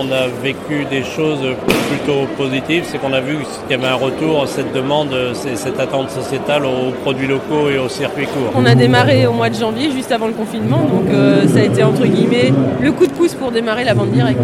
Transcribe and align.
On 0.00 0.12
a 0.12 0.28
vécu 0.28 0.84
des 0.88 1.02
choses 1.02 1.40
plutôt 1.90 2.26
positives, 2.36 2.84
c'est 2.86 2.98
qu'on 2.98 3.12
a 3.12 3.20
vu 3.20 3.38
qu'il 3.38 3.70
y 3.70 3.74
avait 3.74 3.92
un 3.92 3.96
retour, 3.96 4.46
cette 4.46 4.72
demande, 4.72 5.12
cette 5.34 5.80
attente 5.80 6.10
sociétale 6.10 6.64
aux 6.66 6.92
produits 7.02 7.26
locaux 7.26 7.68
et 7.68 7.78
aux 7.78 7.88
circuits 7.88 8.26
courts. 8.26 8.52
On 8.54 8.64
a 8.64 8.76
démarré 8.76 9.26
au 9.26 9.32
mois 9.32 9.50
de 9.50 9.56
janvier, 9.56 9.90
juste 9.90 10.12
avant 10.12 10.28
le 10.28 10.34
confinement, 10.34 10.82
donc 10.84 11.10
euh, 11.10 11.48
ça 11.48 11.58
a 11.58 11.62
été 11.62 11.82
entre 11.82 12.06
guillemets 12.06 12.52
le 12.80 12.92
coup 12.92 13.08
de 13.08 13.12
pouce 13.12 13.34
pour 13.34 13.50
démarrer 13.50 13.82
la 13.82 13.94
vente 13.94 14.12
directe. 14.12 14.40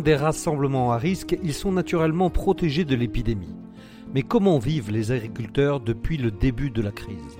Des 0.00 0.16
rassemblements 0.16 0.92
à 0.92 0.98
risque, 0.98 1.36
ils 1.42 1.54
sont 1.54 1.72
naturellement 1.72 2.30
protégés 2.30 2.84
de 2.84 2.94
l'épidémie. 2.94 3.54
Mais 4.14 4.22
comment 4.22 4.58
vivent 4.58 4.90
les 4.90 5.12
agriculteurs 5.12 5.80
depuis 5.80 6.16
le 6.16 6.30
début 6.30 6.70
de 6.70 6.82
la 6.82 6.90
crise? 6.90 7.38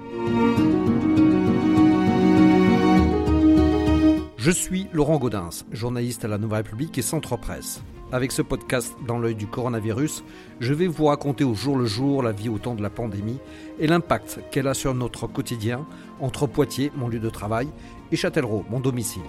Je 4.37 4.51
suis 4.51 4.87
Laurent 4.93 5.19
Gaudens, 5.19 5.67
journaliste 5.73 6.25
à 6.25 6.29
la 6.29 6.39
Nouvelle 6.39 6.63
République 6.63 6.97
et 6.97 7.03
Centre 7.03 7.37
Presse. 7.37 7.83
Avec 8.13 8.33
ce 8.33 8.43
podcast 8.43 8.97
dans 9.07 9.19
l'œil 9.19 9.35
du 9.35 9.47
coronavirus, 9.47 10.25
je 10.61 10.75
vais 10.75 10.87
vous 10.87 11.05
raconter 11.05 11.45
au 11.45 11.55
jour 11.55 11.77
le 11.77 11.87
jour 11.87 12.23
la 12.23 12.33
vie 12.33 12.49
au 12.49 12.59
temps 12.59 12.75
de 12.75 12.83
la 12.83 12.91
pandémie 12.91 13.39
et 13.79 13.87
l'impact 13.87 14.41
qu'elle 14.51 14.67
a 14.67 14.75
sur 14.75 14.95
notre 14.95 15.27
quotidien 15.27 15.87
entre 16.21 16.47
Poitiers, 16.47 16.91
mon 16.97 17.09
lieu 17.09 17.21
de 17.21 17.31
travail, 17.31 17.69
et 18.11 18.17
Châtellerault, 18.17 18.65
mon 18.71 18.81
domicile. 18.81 19.23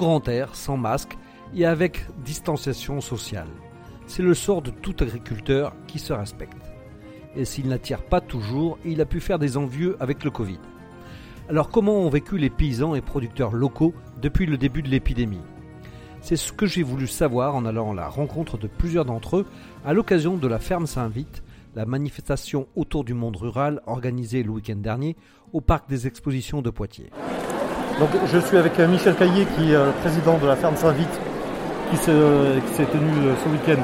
Grand 0.00 0.26
air, 0.28 0.54
sans 0.54 0.78
masque 0.78 1.18
et 1.54 1.66
avec 1.66 2.06
distanciation 2.24 3.02
sociale. 3.02 3.48
C'est 4.06 4.22
le 4.22 4.32
sort 4.32 4.62
de 4.62 4.70
tout 4.70 4.96
agriculteur 5.00 5.74
qui 5.86 5.98
se 5.98 6.14
respecte. 6.14 6.56
Et 7.36 7.44
s'il 7.44 7.68
n'attire 7.68 8.02
pas 8.02 8.22
toujours, 8.22 8.78
il 8.84 9.02
a 9.02 9.04
pu 9.04 9.20
faire 9.20 9.38
des 9.38 9.58
envieux 9.58 9.96
avec 10.00 10.24
le 10.24 10.30
Covid. 10.30 10.58
Alors 11.50 11.68
comment 11.68 11.98
ont 11.98 12.08
vécu 12.08 12.38
les 12.38 12.48
paysans 12.48 12.94
et 12.94 13.02
producteurs 13.02 13.52
locaux 13.52 13.92
depuis 14.22 14.46
le 14.46 14.56
début 14.56 14.82
de 14.82 14.88
l'épidémie? 14.88 15.44
C'est 16.22 16.36
ce 16.36 16.52
que 16.52 16.66
j'ai 16.66 16.82
voulu 16.82 17.06
savoir 17.06 17.54
en 17.54 17.66
allant 17.66 17.92
à 17.92 17.94
la 17.94 18.08
rencontre 18.08 18.56
de 18.56 18.68
plusieurs 18.68 19.04
d'entre 19.04 19.36
eux 19.36 19.46
à 19.84 19.92
l'occasion 19.92 20.38
de 20.38 20.48
la 20.48 20.58
Ferme 20.58 20.86
Saint-Vite, 20.86 21.42
la 21.74 21.84
manifestation 21.84 22.68
autour 22.74 23.04
du 23.04 23.12
monde 23.12 23.36
rural 23.36 23.82
organisée 23.86 24.42
le 24.42 24.50
week-end 24.50 24.76
dernier 24.76 25.16
au 25.52 25.60
parc 25.60 25.90
des 25.90 26.06
expositions 26.06 26.62
de 26.62 26.70
Poitiers. 26.70 27.10
Donc, 28.00 28.08
je 28.32 28.38
suis 28.38 28.56
avec 28.56 28.80
euh, 28.80 28.88
Michel 28.88 29.14
Caillé, 29.14 29.46
qui 29.54 29.72
est 29.72 29.74
euh, 29.74 29.90
président 30.00 30.38
de 30.38 30.46
la 30.46 30.56
ferme 30.56 30.74
Saint-Vite, 30.74 31.20
qui 31.90 31.98
s'est 31.98 32.10
euh, 32.10 32.58
tenu 32.78 33.10
ce 33.44 33.48
week-end 33.50 33.82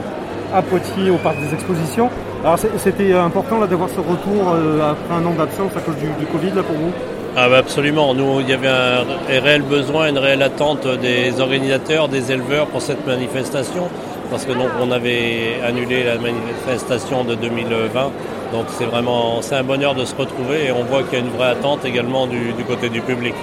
à 0.54 0.62
Poitiers 0.62 1.10
au 1.10 1.18
parc 1.18 1.36
des 1.38 1.52
expositions. 1.52 2.08
Alors 2.42 2.58
c'était 2.78 3.12
important 3.12 3.58
d'avoir 3.66 3.88
ce 3.88 3.98
retour 3.98 4.54
après 4.80 5.14
un 5.14 5.26
an 5.26 5.32
d'absence 5.32 5.72
à 5.76 5.80
cause 5.80 5.96
du, 5.96 6.26
Covid 6.26 6.50
là 6.54 6.62
pour 6.62 6.76
vous? 6.76 6.92
Ah 7.34 7.48
bah 7.48 7.58
absolument, 7.58 8.14
nous 8.14 8.40
il 8.40 8.48
y 8.48 8.52
avait 8.52 8.68
un, 8.68 9.04
réel 9.28 9.62
besoin, 9.62 10.08
une 10.08 10.18
réelle 10.18 10.42
attente 10.42 10.86
des 10.86 11.40
organisateurs, 11.40 12.08
des 12.08 12.30
éleveurs 12.30 12.68
pour 12.68 12.82
cette 12.82 13.04
manifestation, 13.04 13.88
parce 14.30 14.44
que 14.44 14.52
donc 14.52 14.68
on 14.80 14.92
avait 14.92 15.60
annulé 15.66 16.04
la 16.04 16.18
manifestation 16.18 17.24
de 17.24 17.34
2020, 17.34 18.12
donc 18.52 18.66
c'est 18.78 18.84
vraiment 18.86 19.42
c'est 19.42 19.56
un 19.56 19.64
bonheur 19.64 19.96
de 19.96 20.04
se 20.04 20.14
retrouver 20.14 20.66
et 20.66 20.72
on 20.72 20.84
voit 20.84 21.02
qu'il 21.02 21.18
y 21.18 21.22
a 21.22 21.24
une 21.24 21.32
vraie 21.32 21.50
attente 21.50 21.84
également 21.84 22.28
du 22.28 22.64
côté 22.68 22.88
du 22.88 23.00
public 23.00 23.34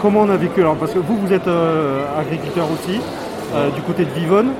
comment 0.00 0.20
on 0.20 0.30
a 0.30 0.36
vécu 0.36 0.60
alors 0.60 0.76
Parce 0.76 0.92
que 0.92 0.98
vous, 0.98 1.16
vous 1.16 1.32
êtes 1.32 1.48
euh, 1.48 2.04
agriculteur 2.18 2.66
aussi, 2.72 3.00
euh, 3.54 3.68
du 3.68 3.82
côté 3.82 4.06
de 4.06 4.10
Vivonne. 4.10 4.52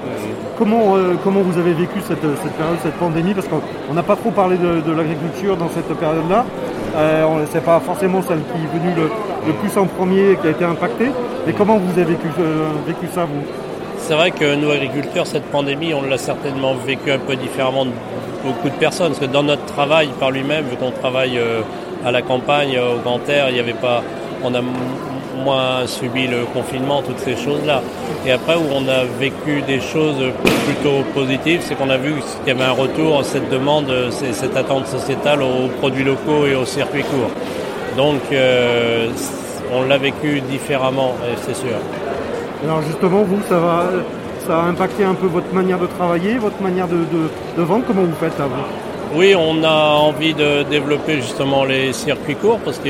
Comment, 0.59 0.97
euh, 0.97 1.15
comment 1.25 1.41
vous 1.41 1.59
avez 1.59 1.73
vécu 1.73 2.01
cette, 2.07 2.21
période, 2.21 2.77
cette 2.83 2.97
pandémie? 2.97 3.33
Parce 3.33 3.49
qu'on 3.49 3.95
n'a 3.95 4.03
pas 4.03 4.17
trop 4.17 4.31
parlé 4.31 4.59
de, 4.59 4.93
l'agriculture 4.93 5.57
dans 5.57 5.71
cette 5.71 5.89
période-là. 5.99 6.45
Euh, 6.95 7.25
c'est 7.51 7.65
pas 7.65 7.81
forcément 7.81 8.21
celle 8.21 8.41
qui 8.41 8.59
est 8.59 8.79
venue 8.79 8.95
le, 8.95 9.53
plus 9.55 9.79
en 9.79 9.87
premier 9.87 10.33
et 10.33 10.37
qui 10.37 10.47
a 10.47 10.51
été 10.51 10.65
impactée. 10.67 11.11
Mais 11.47 11.55
comment 11.55 11.79
vous 11.79 11.99
avez 11.99 12.13
vécu, 12.13 12.29
vécu 12.87 13.07
ça, 13.15 13.25
vous? 13.25 13.43
C'est 13.97 14.15
vrai 14.15 14.31
que 14.31 14.57
nous, 14.57 14.71
agriculteurs, 14.71 15.27
cette 15.27 15.47
pandémie, 15.47 15.95
on 15.95 16.03
l'a 16.03 16.19
certainement 16.19 16.75
vécu 16.75 17.11
un 17.11 17.19
peu 17.19 17.35
différemment 17.37 17.87
de 17.87 17.93
beaucoup 18.45 18.69
de 18.69 18.75
personnes. 18.75 19.13
Parce 19.13 19.21
que 19.21 19.33
dans 19.33 19.43
notre 19.43 19.65
travail 19.65 20.11
par 20.21 20.31
lui-même, 20.31 20.67
vu 20.67 20.77
qu'on 20.77 20.91
travaille 20.91 21.41
à 22.05 22.13
la 22.13 22.21
campagne, 22.21 22.79
au 22.79 23.01
grand 23.01 23.27
air, 23.27 23.49
il 23.49 23.55
n'y 23.55 23.61
avait 23.61 23.73
pas 23.73 24.03
on 24.45 24.55
a 24.55 24.61
moins 25.45 25.87
subi 25.87 26.27
le 26.27 26.45
confinement, 26.53 27.03
toutes 27.03 27.19
ces 27.19 27.37
choses-là. 27.37 27.83
Et 28.27 28.33
après, 28.33 28.55
où 28.55 28.65
on 28.73 28.89
a 28.89 29.05
vécu 29.19 29.63
des 29.63 29.81
choses 29.81 30.23
plutôt 30.65 31.03
positives, 31.15 31.63
c'est 31.63 31.75
qu'on 31.75 31.91
a 31.91 31.97
vu 31.97 32.15
qu'il 32.15 32.49
y 32.49 32.51
avait 32.51 32.65
un 32.65 32.73
retour, 32.73 33.25
cette 33.25 33.51
demande, 33.51 33.93
cette 34.11 34.57
attente 34.57 34.87
sociétale 34.87 35.43
aux 35.43 35.69
produits 35.81 36.05
locaux 36.05 36.47
et 36.47 36.55
aux 36.55 36.67
circuits 36.67 37.03
courts. 37.05 37.31
Donc, 37.97 38.21
euh, 38.33 39.09
on 39.75 39.85
l'a 39.85 39.99
vécu 39.99 40.41
différemment, 40.41 41.15
c'est 41.45 41.57
sûr. 41.57 41.77
Alors 42.65 42.83
justement, 42.83 43.23
vous, 43.23 43.41
ça 43.49 44.59
a 44.59 44.63
impacté 44.65 45.05
un 45.05 45.15
peu 45.15 45.27
votre 45.27 45.53
manière 45.53 45.79
de 45.79 45.87
travailler, 45.87 46.39
votre 46.39 46.61
manière 46.63 46.87
de, 46.89 46.97
vendre. 47.63 47.85
Comment 47.87 48.03
vous 48.03 48.15
faites 48.21 48.39
là, 48.39 48.47
vous? 48.47 48.82
Oui, 49.15 49.35
on 49.35 49.63
a 49.63 49.97
envie 49.99 50.33
de 50.33 50.63
développer 50.63 51.17
justement 51.17 51.65
les 51.65 51.93
circuits 51.93 52.37
courts 52.37 52.61
parce 52.65 52.79
que 52.79 52.89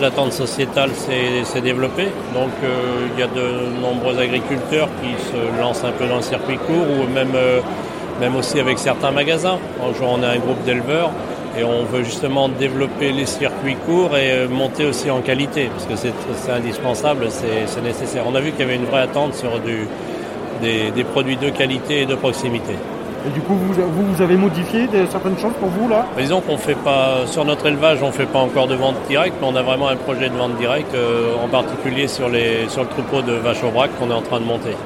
l'attente 0.00 0.32
sociétale 0.32 0.90
s'est 0.94 1.60
développée. 1.60 2.08
Donc 2.32 2.50
euh, 2.64 3.06
il 3.12 3.20
y 3.20 3.22
a 3.22 3.26
de 3.26 3.80
nombreux 3.82 4.18
agriculteurs 4.18 4.88
qui 5.02 5.10
se 5.22 5.60
lancent 5.60 5.84
un 5.84 5.92
peu 5.92 6.06
dans 6.06 6.16
le 6.16 6.22
circuit 6.22 6.56
court 6.56 6.86
ou 6.88 7.12
même, 7.12 7.32
euh, 7.34 7.60
aussi 8.38 8.60
avec 8.60 8.78
certains 8.78 9.10
magasins. 9.10 9.58
Aujourd'hui, 9.80 10.20
on 10.20 10.22
a 10.22 10.28
un 10.28 10.38
groupe 10.38 10.62
d'éleveurs 10.64 11.10
et 11.58 11.64
on 11.64 11.84
veut 11.84 12.02
justement 12.02 12.48
développer 12.48 13.12
les 13.12 13.26
circuits 13.26 13.76
courts 13.86 14.16
et 14.16 14.30
euh, 14.30 14.48
monter 14.48 14.86
aussi 14.86 15.10
en 15.10 15.20
qualité 15.20 15.68
parce 15.70 15.84
que 15.84 15.96
c'est 15.96 16.52
indispensable, 16.52 17.26
c'est 17.30 17.82
nécessaire. 17.82 18.24
On 18.26 18.34
a 18.34 18.40
vu 18.40 18.52
qu'il 18.52 18.60
y 18.60 18.64
avait 18.64 18.76
une 18.76 18.86
vraie 18.86 19.02
attente 19.02 19.34
sur 19.34 19.50
des 20.62 21.04
produits 21.04 21.36
de 21.36 21.50
qualité 21.50 22.02
et 22.02 22.06
de 22.06 22.14
proximité. 22.14 22.74
Et 23.26 23.30
du 23.30 23.40
coup, 23.40 23.54
vous, 23.54 23.72
vous, 23.72 24.22
avez 24.22 24.36
modifié 24.36 24.88
certaines 25.10 25.36
choses 25.38 25.54
pour 25.58 25.68
vous 25.68 25.88
là 25.88 26.06
Disons 26.16 26.40
qu'on 26.40 26.56
fait 26.56 26.76
pas, 26.76 27.26
sur 27.26 27.44
notre 27.44 27.66
élevage, 27.66 28.00
on 28.02 28.08
ne 28.08 28.12
fait 28.12 28.26
pas 28.26 28.38
encore 28.38 28.68
de 28.68 28.76
vente 28.76 28.94
directe, 29.08 29.34
mais 29.40 29.48
on 29.50 29.56
a 29.56 29.62
vraiment 29.62 29.88
un 29.88 29.96
projet 29.96 30.28
de 30.28 30.36
vente 30.36 30.56
directe, 30.58 30.94
euh, 30.94 31.34
en 31.42 31.48
particulier 31.48 32.06
sur, 32.06 32.28
les, 32.28 32.68
sur 32.68 32.82
le 32.82 32.88
troupeau 32.88 33.22
de 33.22 33.32
vaches 33.32 33.64
au 33.64 33.70
braque 33.70 33.90
qu'on 33.98 34.10
est 34.10 34.14
en 34.14 34.22
train 34.22 34.38
de 34.38 34.44
monter. 34.44 34.76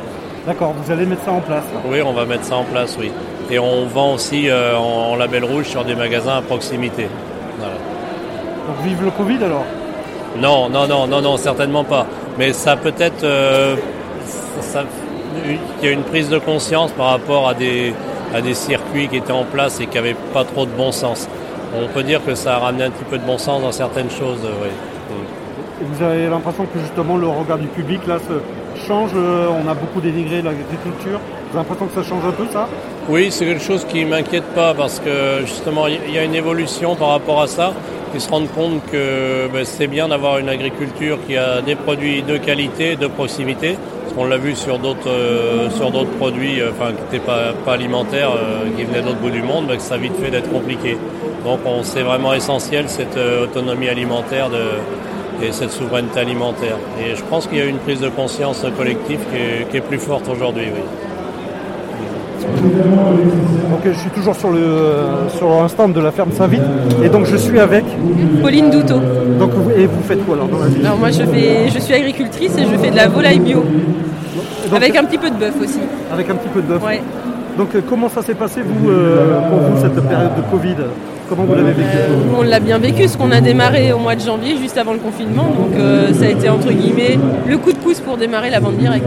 D'accord, 0.47 0.73
vous 0.73 0.91
allez 0.91 1.05
mettre 1.05 1.25
ça 1.25 1.33
en 1.33 1.41
place 1.41 1.65
Oui, 1.84 2.00
on 2.00 2.15
va 2.15 2.25
mettre 2.25 2.45
ça 2.45 2.56
en 2.56 2.65
place, 2.65 2.97
oui. 2.99 3.11
Et 3.50 3.59
on 3.59 3.84
vend 3.87 4.15
aussi 4.15 4.49
euh, 4.49 4.75
en, 4.75 5.17
label 5.17 5.45
rouge 5.45 5.67
sur 5.67 5.84
des 5.84 5.95
magasins 5.95 6.39
à 6.39 6.41
proximité. 6.43 7.09
Donc 7.59 8.77
vive 8.87 9.05
le 9.05 9.11
Covid 9.11 9.45
alors 9.45 9.67
Non, 10.39 10.71
non, 10.71 10.87
non, 10.87 11.06
non, 11.06 11.21
non, 11.21 11.37
certainement 11.37 11.84
pas. 11.84 12.06
Mais 12.39 12.55
ça 12.55 12.77
peut-être... 12.77 13.23
Euh, 13.25 13.77
il 15.45 15.84
y 15.84 15.89
a 15.89 15.93
une 15.93 16.03
prise 16.03 16.29
de 16.29 16.39
conscience 16.39 16.91
par 16.93 17.06
rapport 17.11 17.49
à 17.49 17.55
des, 17.55 17.95
à 18.35 18.41
des 18.41 18.55
circuits 18.55 19.09
qui 19.09 19.17
étaient 19.17 19.33
en 19.33 19.45
place 19.45 19.81
et 19.81 19.87
qui 19.87 19.97
n'avaient 19.97 20.17
pas 20.33 20.45
trop 20.45 20.67
de 20.67 20.71
bon 20.71 20.93
sens. 20.93 21.29
On 21.75 21.87
peut 21.89 22.03
dire 22.03 22.25
que 22.25 22.35
ça 22.35 22.57
a 22.57 22.59
ramené 22.59 22.85
un 22.85 22.91
petit 22.91 23.05
peu 23.05 23.19
de 23.19 23.25
bon 23.25 23.39
sens 23.39 23.63
dans 23.63 23.73
certaines 23.73 24.11
choses. 24.11 24.41
Oui. 24.63 24.69
Et 25.81 25.85
vous 25.85 26.05
avez 26.05 26.29
l'impression 26.29 26.67
que 26.67 26.79
justement 26.79 27.17
le 27.17 27.27
regard 27.29 27.59
du 27.59 27.69
public 27.69 28.07
là 28.07 28.19
se 28.19 28.87
change, 28.87 29.11
euh, 29.15 29.49
on 29.49 29.67
a 29.69 29.75
beaucoup 29.75 30.01
dénigré 30.01 30.43
l'agriculture. 30.43 31.19
Vous 31.51 31.59
avez 31.59 31.69
l'impression 31.69 31.87
que 31.87 31.95
ça 31.95 32.09
change 32.09 32.25
un 32.27 32.33
peu 32.33 32.47
ça? 32.53 32.69
Oui, 33.09 33.31
c'est 33.31 33.47
quelque 33.47 33.63
chose 33.63 33.87
qui 33.87 34.05
ne 34.05 34.11
m'inquiète 34.11 34.45
pas 34.55 34.75
parce 34.75 35.01
que 35.01 35.41
justement 35.47 35.87
il 35.87 36.12
y 36.15 36.19
a 36.19 36.25
une 36.25 36.35
évolution 36.35 36.97
par 36.97 37.09
rapport 37.09 37.41
à 37.41 37.47
ça. 37.47 37.73
Ils 38.12 38.21
se 38.21 38.29
rendent 38.29 38.51
compte 38.53 38.85
que 38.91 39.49
ben, 39.53 39.65
c'est 39.65 39.87
bien 39.87 40.09
d'avoir 40.09 40.39
une 40.39 40.49
agriculture 40.49 41.19
qui 41.27 41.37
a 41.37 41.62
des 41.62 41.77
produits 41.77 42.23
de 42.23 42.37
qualité, 42.37 42.97
de 42.97 43.07
proximité, 43.07 43.79
on 44.17 44.25
l'a 44.25 44.39
vu 44.39 44.55
sur 44.55 44.79
d'autres 44.79 45.09
euh, 45.09 45.69
produits, 46.19 46.61
euh, 46.61 46.71
qui 46.71 47.17
n'étaient 47.17 47.27
pas, 47.27 47.73
alimentaires, 47.73 48.31
euh, 48.31 48.71
qui 48.77 48.85
venaient 48.85 49.03
d'autres 49.03 49.19
bouts 49.21 49.31
du 49.31 49.43
monde, 49.43 49.67
bah, 49.69 49.77
que 49.77 49.83
ça 49.83 49.95
a 49.95 49.99
vite 49.99 50.17
fait 50.21 50.31
d'être 50.31 50.51
compliqué. 50.51 50.97
Donc 51.45 51.61
on 51.65 51.83
c'est 51.83 52.03
vraiment 52.03 52.35
essentiel 52.35 52.89
cette 52.89 53.17
autonomie 53.17 53.89
alimentaire 53.89 54.51
et 55.43 55.53
cette 55.53 55.71
souveraineté 55.71 56.21
alimentaire. 56.21 56.77
Et 57.01 57.17
je 57.17 57.23
pense 57.25 57.47
qu'il 57.47 57.57
y 57.57 57.62
a 57.62 57.65
une 57.65 57.79
prise 57.79 58.01
de 58.01 58.11
conscience 58.11 58.62
collective 58.77 59.21
qui 59.71 59.77
est, 59.77 59.81
plus 59.81 59.99
forte 59.99 60.29
aujourd'hui. 60.29 60.67
Donc 62.40 63.81
je 63.84 63.98
suis 63.98 64.10
toujours 64.10 64.34
sur 64.37 64.50
le 64.50 64.66
sur 65.37 65.62
un 65.62 65.69
stand 65.69 65.92
de 65.92 66.00
la 66.00 66.10
ferme 66.10 66.32
Saint-Vite 66.32 66.62
et 67.02 67.08
donc 67.08 67.26
je 67.26 67.37
suis 67.37 67.58
avec 67.58 67.84
Pauline 68.42 68.70
Douteau. 68.70 69.00
Donc 69.38 69.52
et 69.76 69.87
vous 69.87 70.02
faites 70.02 70.25
quoi 70.25 70.34
alors 70.34 70.48
dans 70.48 70.58
la 70.58 70.66
vie? 70.66 70.84
Alors 70.84 70.98
moi 70.98 71.10
je 71.10 71.22
fais 71.22 71.69
je 71.69 71.78
suis 71.78 71.94
agricultrice 71.94 72.56
et 72.58 72.64
je 72.64 72.76
fais 72.76 72.90
de 72.90 72.96
la 72.96 73.08
volaille 73.08 73.40
bio. 73.40 73.64
avec 74.75 74.96
un 74.96 75.04
petit 75.04 75.19
peu 75.19 75.31
de 75.31 75.37
bœuf 75.37 75.54
aussi. 75.60 75.81
Avec 76.12 76.31
un 76.31 76.34
petit 76.34 76.48
peu 76.48 76.62
de 76.62 76.66
bœuf. 76.66 76.82
Donc 77.58 77.75
euh, 77.75 77.81
comment 77.88 78.08
ça 78.08 78.22
s'est 78.22 78.34
passé 78.34 78.60
vous 78.62 78.90
euh, 78.90 79.40
pour 79.48 79.58
vous 79.58 79.81
cette 79.81 80.00
période 80.08 80.34
de 80.37 80.42
Covid? 80.50 80.76
Comment 81.31 81.44
vous 81.44 81.55
l'avez 81.55 81.73
vécu 81.73 81.88
Euh, 81.94 82.38
on 82.38 82.43
l'a 82.43 82.59
bien 82.59 82.79
vécu, 82.79 83.06
ce 83.06 83.17
qu'on 83.17 83.31
a 83.31 83.41
démarré 83.41 83.93
au 83.93 83.99
mois 83.99 84.17
de 84.17 84.21
janvier, 84.21 84.56
juste 84.59 84.77
avant 84.77 84.93
le 84.93 84.99
confinement. 84.99 85.44
Donc 85.44 85.79
euh, 85.79 86.12
ça 86.12 86.25
a 86.25 86.29
été 86.29 86.49
entre 86.49 86.73
guillemets 86.73 87.19
le 87.47 87.56
coup 87.56 87.73
de 87.73 87.79
pouce 87.79 88.00
pour 88.00 88.17
démarrer 88.17 88.50
la 88.50 88.59
vente 88.59 88.77
directe. 88.77 89.06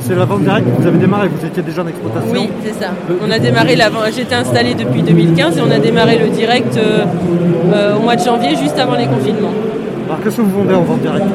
C'est 0.00 0.14
la 0.16 0.24
vente 0.24 0.42
directe 0.42 0.64
que 0.64 0.80
vous 0.80 0.88
avez 0.88 0.96
démarré, 0.98 1.28
vous 1.28 1.46
étiez 1.46 1.62
déjà 1.62 1.82
en 1.82 1.86
exploitation 1.88 2.32
Oui, 2.32 2.48
c'est 2.64 2.82
ça. 2.82 2.90
On 3.22 3.30
a 3.30 3.38
démarré 3.38 3.76
la 3.76 3.90
vente. 3.90 4.04
J'étais 4.16 4.34
installée 4.34 4.74
depuis 4.74 5.02
2015 5.02 5.58
et 5.58 5.60
on 5.60 5.70
a 5.70 5.78
démarré 5.78 6.18
le 6.18 6.28
direct 6.28 6.74
euh, 6.78 7.04
euh, 7.74 7.96
au 7.96 8.00
mois 8.00 8.16
de 8.16 8.24
janvier, 8.24 8.56
juste 8.56 8.78
avant 8.78 8.94
les 8.94 9.06
confinements. 9.06 9.52
Alors 10.08 10.22
qu'est-ce 10.22 10.36
que 10.38 10.42
vous 10.42 10.58
vendez 10.58 10.74
en 10.74 10.82
vente 10.82 11.02
directe 11.02 11.26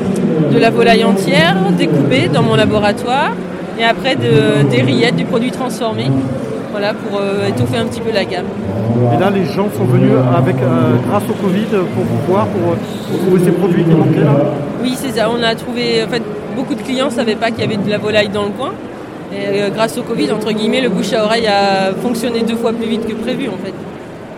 De 0.52 0.58
la 0.58 0.72
volaille 0.72 1.04
entière, 1.04 1.58
découpée 1.78 2.28
dans 2.28 2.42
mon 2.42 2.56
laboratoire, 2.56 3.34
et 3.80 3.84
après 3.84 4.16
de, 4.16 4.68
des 4.70 4.82
rillettes, 4.82 5.16
du 5.16 5.26
produit 5.26 5.52
transformé. 5.52 6.06
Voilà, 6.72 6.94
pour 6.94 7.20
euh, 7.20 7.48
étoffer 7.48 7.78
un 7.78 7.86
petit 7.86 8.00
peu 8.00 8.12
la 8.14 8.24
gamme. 8.24 8.46
Et 9.14 9.20
là, 9.20 9.30
les 9.30 9.46
gens 9.46 9.68
sont 9.78 9.84
venus 9.84 10.12
avec, 10.38 10.56
euh, 10.62 10.96
grâce 11.10 11.24
au 11.30 11.34
Covid 11.34 11.66
pour 11.94 12.04
vous 12.04 12.22
voir, 12.28 12.48
pour, 12.48 12.76
pour 13.10 13.20
trouver 13.20 13.44
ces 13.44 13.52
produits 13.52 13.84
qui 13.84 13.92
manquaient 13.92 14.22
là. 14.22 14.38
Oui, 14.82 14.94
c'est 14.96 15.12
ça. 15.12 15.30
On 15.30 15.44
a 15.44 15.54
trouvé. 15.56 16.04
En 16.04 16.08
fait, 16.08 16.24
beaucoup 16.56 16.76
de 16.76 16.82
clients 16.82 17.08
ne 17.08 17.12
savaient 17.12 17.36
pas 17.36 17.52
qu'il 17.52 17.60
y 17.60 17.64
avait 17.64 17.78
de 17.78 17.90
la 17.90 17.98
volaille 17.98 18.30
dans 18.30 18.44
le 18.44 18.50
coin. 18.50 18.72
Et 19.34 19.62
euh, 19.62 19.70
grâce 19.70 19.98
au 19.98 20.04
Covid, 20.04 20.32
entre 20.32 20.52
guillemets, 20.52 20.82
le 20.82 20.90
bouche 20.90 21.14
à 21.14 21.24
oreille 21.24 21.48
a 21.48 21.94
fonctionné 22.02 22.42
deux 22.42 22.56
fois 22.56 22.74
plus 22.74 22.88
vite 22.88 23.06
que 23.08 23.14
prévu, 23.14 23.48
en 23.50 23.60
fait. 23.64 23.74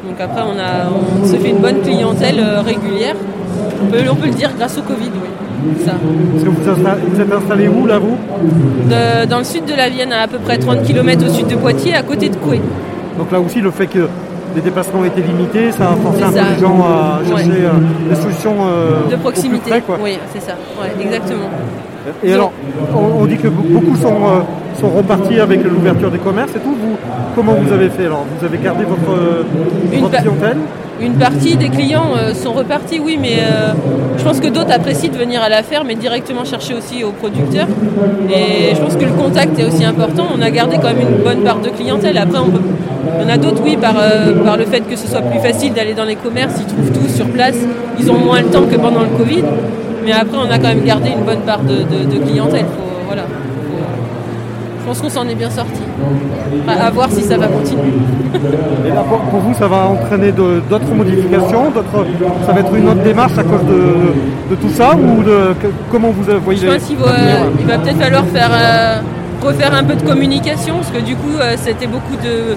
Donc 0.08 0.20
après, 0.20 0.42
on, 0.42 0.60
a, 0.60 0.90
on 1.22 1.26
se 1.26 1.36
fait 1.36 1.50
une 1.50 1.60
bonne 1.60 1.82
clientèle 1.82 2.40
euh, 2.40 2.62
régulière. 2.62 3.16
On 3.82 3.86
peut, 3.92 4.00
on 4.12 4.16
peut 4.16 4.28
le 4.28 4.34
dire 4.34 4.52
grâce 4.58 4.78
au 4.78 4.82
Covid, 4.82 5.12
oui. 5.22 5.30
Ça. 5.86 5.94
Parce 6.32 6.44
que 6.44 6.50
vous, 6.50 6.70
insta- 6.70 6.98
vous 7.08 7.22
êtes 7.22 7.32
installé 7.34 7.68
où 7.68 7.86
là, 7.86 8.00
vous? 8.00 8.18
De- 8.90 9.26
dans 9.28 9.40
le 9.40 9.44
sud 9.44 9.66
de 9.66 9.74
la 9.76 9.90
Vienne, 9.90 10.12
à 10.12 10.22
à 10.24 10.28
peu 10.28 10.38
près 10.40 10.58
30 10.58 10.84
km 10.84 11.26
au 11.26 11.30
sud 11.30 11.48
de 11.48 11.56
Poitiers, 11.56 11.94
à 11.96 12.04
côté 12.04 12.30
de 12.30 12.36
Coué. 12.36 12.60
Donc 13.18 13.32
là 13.32 13.40
aussi, 13.40 13.62
le 13.62 13.72
fait 13.72 13.88
que 13.88 14.08
les 14.56 14.62
déplacements 14.62 15.04
étaient 15.06 15.22
limités, 15.22 15.72
ça 15.72 15.90
a 15.92 15.96
forcé 15.96 16.24
un 16.24 16.32
peu 16.32 16.40
les 16.54 16.60
gens 16.62 16.78
à 16.84 17.20
chercher 17.28 17.50
Ouais. 17.50 17.58
euh, 17.66 18.10
des 18.14 18.16
solutions 18.22 18.56
euh, 18.62 19.10
De 19.10 19.16
au 19.16 19.20
proximité. 19.20 19.62
plus 19.64 19.70
près, 19.72 19.82
quoi. 19.82 19.98
Oui, 20.02 20.18
c'est 20.34 20.42
ça. 20.42 20.54
Ouais, 20.82 20.92
exactement. 21.04 21.50
Et 22.24 22.34
alors, 22.34 22.52
on, 22.96 23.22
on 23.22 23.26
dit 23.26 23.38
que 23.38 23.48
be- 23.48 23.52
beaucoup 23.72 23.96
sont, 23.96 24.08
euh, 24.26 24.80
sont 24.80 24.90
repartis 24.90 25.40
avec 25.40 25.64
l'ouverture 25.64 26.12
des 26.12 26.18
commerces 26.18 26.52
et 26.56 26.60
tout. 26.60 26.76
Vous, 26.76 26.96
comment 27.36 27.54
vous 27.54 27.72
avez 27.74 27.90
fait 27.90 28.06
alors? 28.08 28.26
Vous 28.40 28.46
avez 28.46 28.58
gardé 28.58 28.84
votre, 28.84 29.46
Une 29.94 30.02
votre 30.02 30.18
clientèle? 30.18 30.58
Une 31.02 31.14
partie 31.16 31.56
des 31.56 31.70
clients 31.70 32.12
euh, 32.18 32.34
sont 32.34 32.54
repartis, 32.54 33.00
oui, 33.04 33.18
mais 33.20 33.38
euh, 33.40 33.74
je 34.18 34.24
pense 34.24 34.40
que 34.40 34.48
d'autres 34.48 34.72
apprécient 34.72 35.12
de 35.12 35.18
venir 35.18 35.42
à 35.42 35.50
la 35.50 35.64
ferme 35.64 35.90
et 35.90 35.96
directement 35.96 36.44
chercher 36.46 36.76
aussi 36.76 37.04
aux 37.04 37.12
producteurs. 37.12 37.68
Et 38.30 38.76
je 38.76 38.80
pense 38.82 38.96
que 38.96 39.06
le 39.06 39.12
contact 39.12 39.58
est 39.60 39.66
aussi 39.66 39.84
important. 39.84 40.28
On 40.38 40.42
a 40.42 40.50
gardé 40.52 40.78
quand 40.78 40.90
même 40.94 41.02
une 41.02 41.24
bonne 41.24 41.40
part 41.44 41.60
de 41.60 41.70
clientèle. 41.70 42.18
Après, 42.18 42.38
on 42.40 42.50
peut- 42.52 42.62
il 43.20 43.24
y 43.24 43.26
en 43.26 43.34
a 43.34 43.38
d'autres, 43.38 43.62
oui, 43.64 43.78
par, 43.78 43.96
euh, 43.98 44.44
par 44.44 44.58
le 44.58 44.66
fait 44.66 44.82
que 44.82 44.96
ce 44.96 45.08
soit 45.08 45.22
plus 45.22 45.40
facile 45.40 45.74
d'aller 45.74 45.94
dans 45.94 46.06
les 46.06 46.16
commerces, 46.16 46.54
ils 46.60 46.66
trouvent 46.66 46.92
tout 46.92 47.08
sur 47.10 47.26
place. 47.28 47.56
Ils 48.00 48.10
ont 48.12 48.18
moins 48.18 48.40
le 48.42 48.48
temps 48.48 48.64
que 48.70 48.76
pendant 48.76 49.02
le 49.02 49.18
Covid. 49.18 49.44
Mais 50.06 50.12
après, 50.12 50.38
on 50.38 50.50
a 50.52 50.58
quand 50.58 50.68
même 50.70 50.84
gardé 50.84 51.10
une 51.10 51.24
bonne 51.24 51.42
part 51.46 51.60
de, 51.62 51.76
de- 51.78 52.12
de 52.12 52.18
clientèle. 52.26 52.66
Faut- 52.66 53.06
voilà. 53.08 53.22
Faut- 53.24 53.30
je 54.82 54.86
pense 54.88 55.02
qu'on 55.02 55.10
s'en 55.10 55.28
est 55.28 55.36
bien 55.36 55.50
sorti. 55.50 55.82
À, 56.68 56.88
à 56.88 56.90
voir 56.92 57.10
si 57.10 57.22
ça 57.22 57.38
va 57.38 57.48
continuer. 57.48 57.94
Et 58.86 58.90
là, 58.90 59.04
pour, 59.08 59.40
vous, 59.40 59.54
ça 59.54 59.68
va 59.68 59.88
entraîner 59.88 60.32
d'autres 60.34 60.94
modifications 60.94 61.72
d'autres, 61.74 62.06
Ça 62.46 62.52
va 62.52 62.60
être 62.60 62.76
une 62.76 62.88
autre 62.90 63.02
démarche 63.04 63.38
à 63.38 63.44
cause 63.44 63.64
de, 63.68 64.52
de 64.52 64.56
tout 64.62 64.70
ça 64.76 64.96
Ou 64.96 65.24
de, 65.24 65.54
comment 65.92 66.10
vous 66.10 66.24
voyez 66.44 66.60
Je 66.62 66.68
pense 66.74 66.84
qu'il 66.84 66.98
va, 66.98 67.06
il 67.60 67.66
va 67.66 67.78
peut-être 67.78 68.00
falloir 68.00 68.26
faire, 68.26 68.50
euh, 68.52 68.98
refaire 69.44 69.74
un 69.74 69.84
peu 69.84 69.96
de 69.96 70.02
communication, 70.02 70.76
parce 70.76 70.92
que 70.92 71.00
du 71.00 71.16
coup, 71.16 71.36
euh, 71.40 71.56
c'était 71.58 71.88
beaucoup 71.88 72.16
de, 72.16 72.56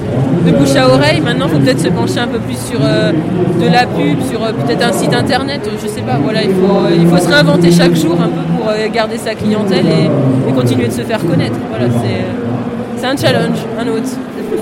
de 0.51 0.57
bouche 0.57 0.77
à 0.77 0.89
oreille. 0.89 1.21
Maintenant, 1.21 1.47
il 1.49 1.53
faut 1.53 1.59
peut-être 1.59 1.81
se 1.81 1.89
pencher 1.89 2.21
un 2.21 2.29
peu 2.29 2.39
plus 2.39 2.59
sur 2.59 2.79
euh, 2.83 3.13
de 3.13 3.73
la 3.73 3.87
pub, 3.87 4.23
sur 4.31 4.43
euh, 4.45 4.53
peut-être 4.53 4.87
un 4.87 4.93
site 4.93 5.13
internet, 5.13 5.69
je 5.83 5.89
sais 5.89 6.03
pas. 6.03 6.17
Voilà, 6.23 6.43
il 6.43 6.51
faut, 6.51 6.87
il 6.95 7.07
faut 7.07 7.19
se 7.19 7.29
réinventer 7.29 7.71
chaque 7.71 7.95
jour 7.95 8.17
un 8.21 8.29
peu 8.29 8.43
pour 8.57 8.73
garder 8.93 9.19
sa 9.19 9.35
clientèle 9.35 9.87
et, 9.87 10.49
et 10.49 10.53
continuer 10.53 10.87
de 10.87 10.93
se 10.93 11.03
faire 11.03 11.21
connaître. 11.21 11.57
Voilà, 11.71 11.87
c'est, 12.03 13.07
un 13.07 13.17
challenge, 13.17 13.59
un 13.79 13.87
autre. 13.89 14.09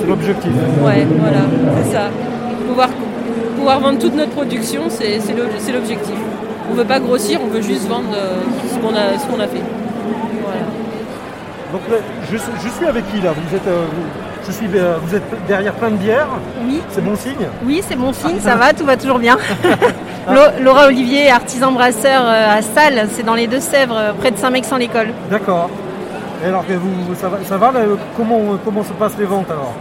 C'est 0.01 0.07
l'objectif. 0.07 0.51
Ouais, 0.85 1.07
voilà, 1.19 1.45
c'est 1.83 1.93
ça. 1.93 2.11
Pouvoir, 2.69 2.91
pouvoir 3.57 3.81
vendre 3.81 3.99
toute 3.99 4.15
notre 4.15 4.33
production, 4.33 4.83
c'est, 4.89 5.19
l'objectif. 5.73 6.17
On 6.71 6.75
veut 6.75 6.85
pas 6.85 7.01
grossir, 7.01 7.41
on 7.43 7.49
veut 7.49 7.63
juste 7.63 7.89
vendre 7.89 8.09
ce, 8.71 8.79
qu'on 8.79 8.95
a, 8.95 9.19
ce 9.19 9.27
qu'on 9.27 9.41
a 9.41 9.47
fait. 9.47 9.63
Donc 11.75 11.83
je, 12.31 12.37
suis- 12.37 12.53
je 12.63 12.69
suis 12.69 12.87
avec 12.87 13.05
qui 13.13 13.21
là? 13.21 13.33
Vous 13.33 13.57
êtes, 13.57 13.67
euh, 13.67 13.85
je 14.47 14.53
suis, 14.53 14.69
euh, 14.77 14.95
vous 15.03 15.13
êtes 15.13 15.25
derrière 15.49 15.73
plein 15.73 15.91
de 15.91 15.97
bières. 15.97 16.29
Oui, 16.65 16.81
C'est 16.89 17.03
bon 17.05 17.17
signe? 17.17 17.49
Oui, 17.65 17.83
c'est 17.85 17.97
bon 17.97 18.13
signe, 18.13 18.39
ça 18.41 18.55
va, 18.55 18.73
tout 18.73 18.85
va 18.85 18.97
toujours 18.97 19.19
bien. 19.19 19.37
Laura 20.61 20.87
Olivier, 20.87 21.33
artisan 21.33 21.73
brasseur 21.73 22.23
euh, 22.25 22.59
à 22.59 22.63
Salles, 22.63 23.09
c'est 23.11 23.25
dans 23.25 23.35
les 23.35 23.49
Deux-Sèvres, 23.49 24.15
près 24.21 24.31
de 24.31 24.37
Saint-Mexan-l'École. 24.37 25.09
D'accord. 25.29 25.69
Et 26.45 26.47
alors, 26.47 26.63
vous, 26.69 27.15
ça 27.17 27.29
va, 27.29 27.39
ça 27.45 27.57
va 27.59 27.73
là, 27.73 27.81
comment, 28.17 28.39
comment 28.65 28.85
se 28.85 28.93
passent 28.93 29.19
les 29.19 29.25
ventes 29.25 29.51
alors? 29.51 29.73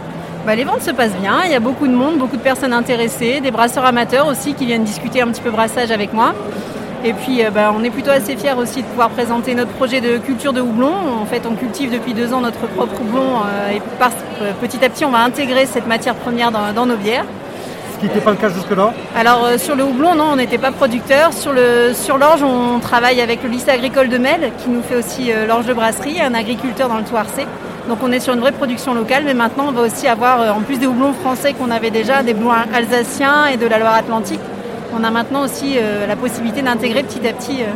Bah, 0.44 0.56
les 0.56 0.64
ventes 0.64 0.82
se 0.82 0.90
passent 0.90 1.14
bien, 1.22 1.42
il 1.44 1.52
y 1.52 1.54
a 1.54 1.60
beaucoup 1.60 1.86
de 1.86 1.94
monde, 1.94 2.18
beaucoup 2.18 2.36
de 2.36 2.42
personnes 2.42 2.72
intéressées, 2.72 3.38
des 3.40 3.52
brasseurs 3.52 3.84
amateurs 3.86 4.26
aussi 4.26 4.54
qui 4.54 4.66
viennent 4.66 4.82
discuter 4.84 5.22
un 5.22 5.28
petit 5.28 5.40
peu 5.42 5.50
brassage 5.52 5.92
avec 5.92 6.12
moi. 6.12 6.34
Et 7.06 7.12
puis 7.12 7.44
euh, 7.44 7.50
bah, 7.50 7.70
on 7.78 7.84
est 7.84 7.90
plutôt 7.90 8.10
assez 8.10 8.34
fiers 8.34 8.54
aussi 8.56 8.80
de 8.82 8.86
pouvoir 8.86 9.10
présenter 9.10 9.54
notre 9.54 9.72
projet 9.72 10.00
de 10.00 10.16
culture 10.18 10.52
de 10.54 10.60
houblon. 10.62 10.92
En 11.20 11.26
fait 11.26 11.42
on 11.46 11.54
cultive 11.54 11.90
depuis 11.92 12.14
deux 12.14 12.32
ans 12.32 12.40
notre 12.40 12.66
propre 12.66 12.98
houblon 13.00 13.40
euh, 13.44 13.70
et 13.76 13.82
par- 13.98 14.10
euh, 14.42 14.52
petit 14.60 14.82
à 14.84 14.88
petit 14.88 15.04
on 15.04 15.10
va 15.10 15.18
intégrer 15.18 15.66
cette 15.66 15.86
matière 15.86 16.14
première 16.14 16.50
dans- 16.50 16.72
dans 16.74 16.86
nos 16.86 16.96
bières. 16.96 17.24
Ce 17.94 17.98
qui 18.00 18.06
n'était 18.06 18.20
pas 18.20 18.30
le 18.32 18.36
cas 18.38 18.48
jusque-là. 18.48 18.92
Alors 19.14 19.44
euh, 19.44 19.58
sur 19.58 19.76
le 19.76 19.84
houblon, 19.84 20.14
non, 20.14 20.30
on 20.32 20.36
n'était 20.36 20.58
pas 20.58 20.72
producteur. 20.72 21.32
Sur 21.32 21.52
le 21.52 21.92
sur 21.94 22.16
l'orge, 22.18 22.42
on 22.42 22.80
travaille 22.80 23.20
avec 23.20 23.42
le 23.42 23.48
lycée 23.50 23.70
agricole 23.70 24.08
de 24.08 24.18
Mel, 24.18 24.50
qui 24.58 24.68
nous 24.70 24.82
fait 24.82 24.96
aussi 24.96 25.30
euh, 25.30 25.46
l'orge 25.46 25.66
de 25.66 25.74
brasserie, 25.74 26.20
un 26.20 26.34
agriculteur 26.34 26.88
dans 26.88 26.96
le 26.96 27.04
Touarcé. 27.04 27.46
Donc 27.88 27.98
on 28.02 28.10
est 28.12 28.18
sur 28.20 28.32
une 28.32 28.40
vraie 28.40 28.52
production 28.52 28.94
locale, 28.94 29.22
mais 29.26 29.34
maintenant 29.34 29.66
on 29.68 29.72
va 29.72 29.82
aussi 29.82 30.08
avoir, 30.08 30.40
euh, 30.40 30.50
en 30.50 30.60
plus 30.60 30.78
des 30.78 30.86
houblons 30.86 31.12
français 31.12 31.52
qu'on 31.52 31.70
avait 31.70 31.90
déjà, 31.90 32.22
des 32.22 32.32
houblons 32.32 32.50
alsaciens 32.74 33.46
et 33.52 33.56
de 33.58 33.66
la 33.66 33.78
Loire-Atlantique, 33.78 34.40
on 34.98 35.04
a 35.04 35.10
maintenant 35.10 35.42
aussi 35.42 35.76
euh, 35.76 36.06
la 36.06 36.16
possibilité 36.16 36.62
d'intégrer 36.62 37.02
petit 37.02 37.26
à 37.26 37.32
petit 37.32 37.62
euh, 37.62 37.66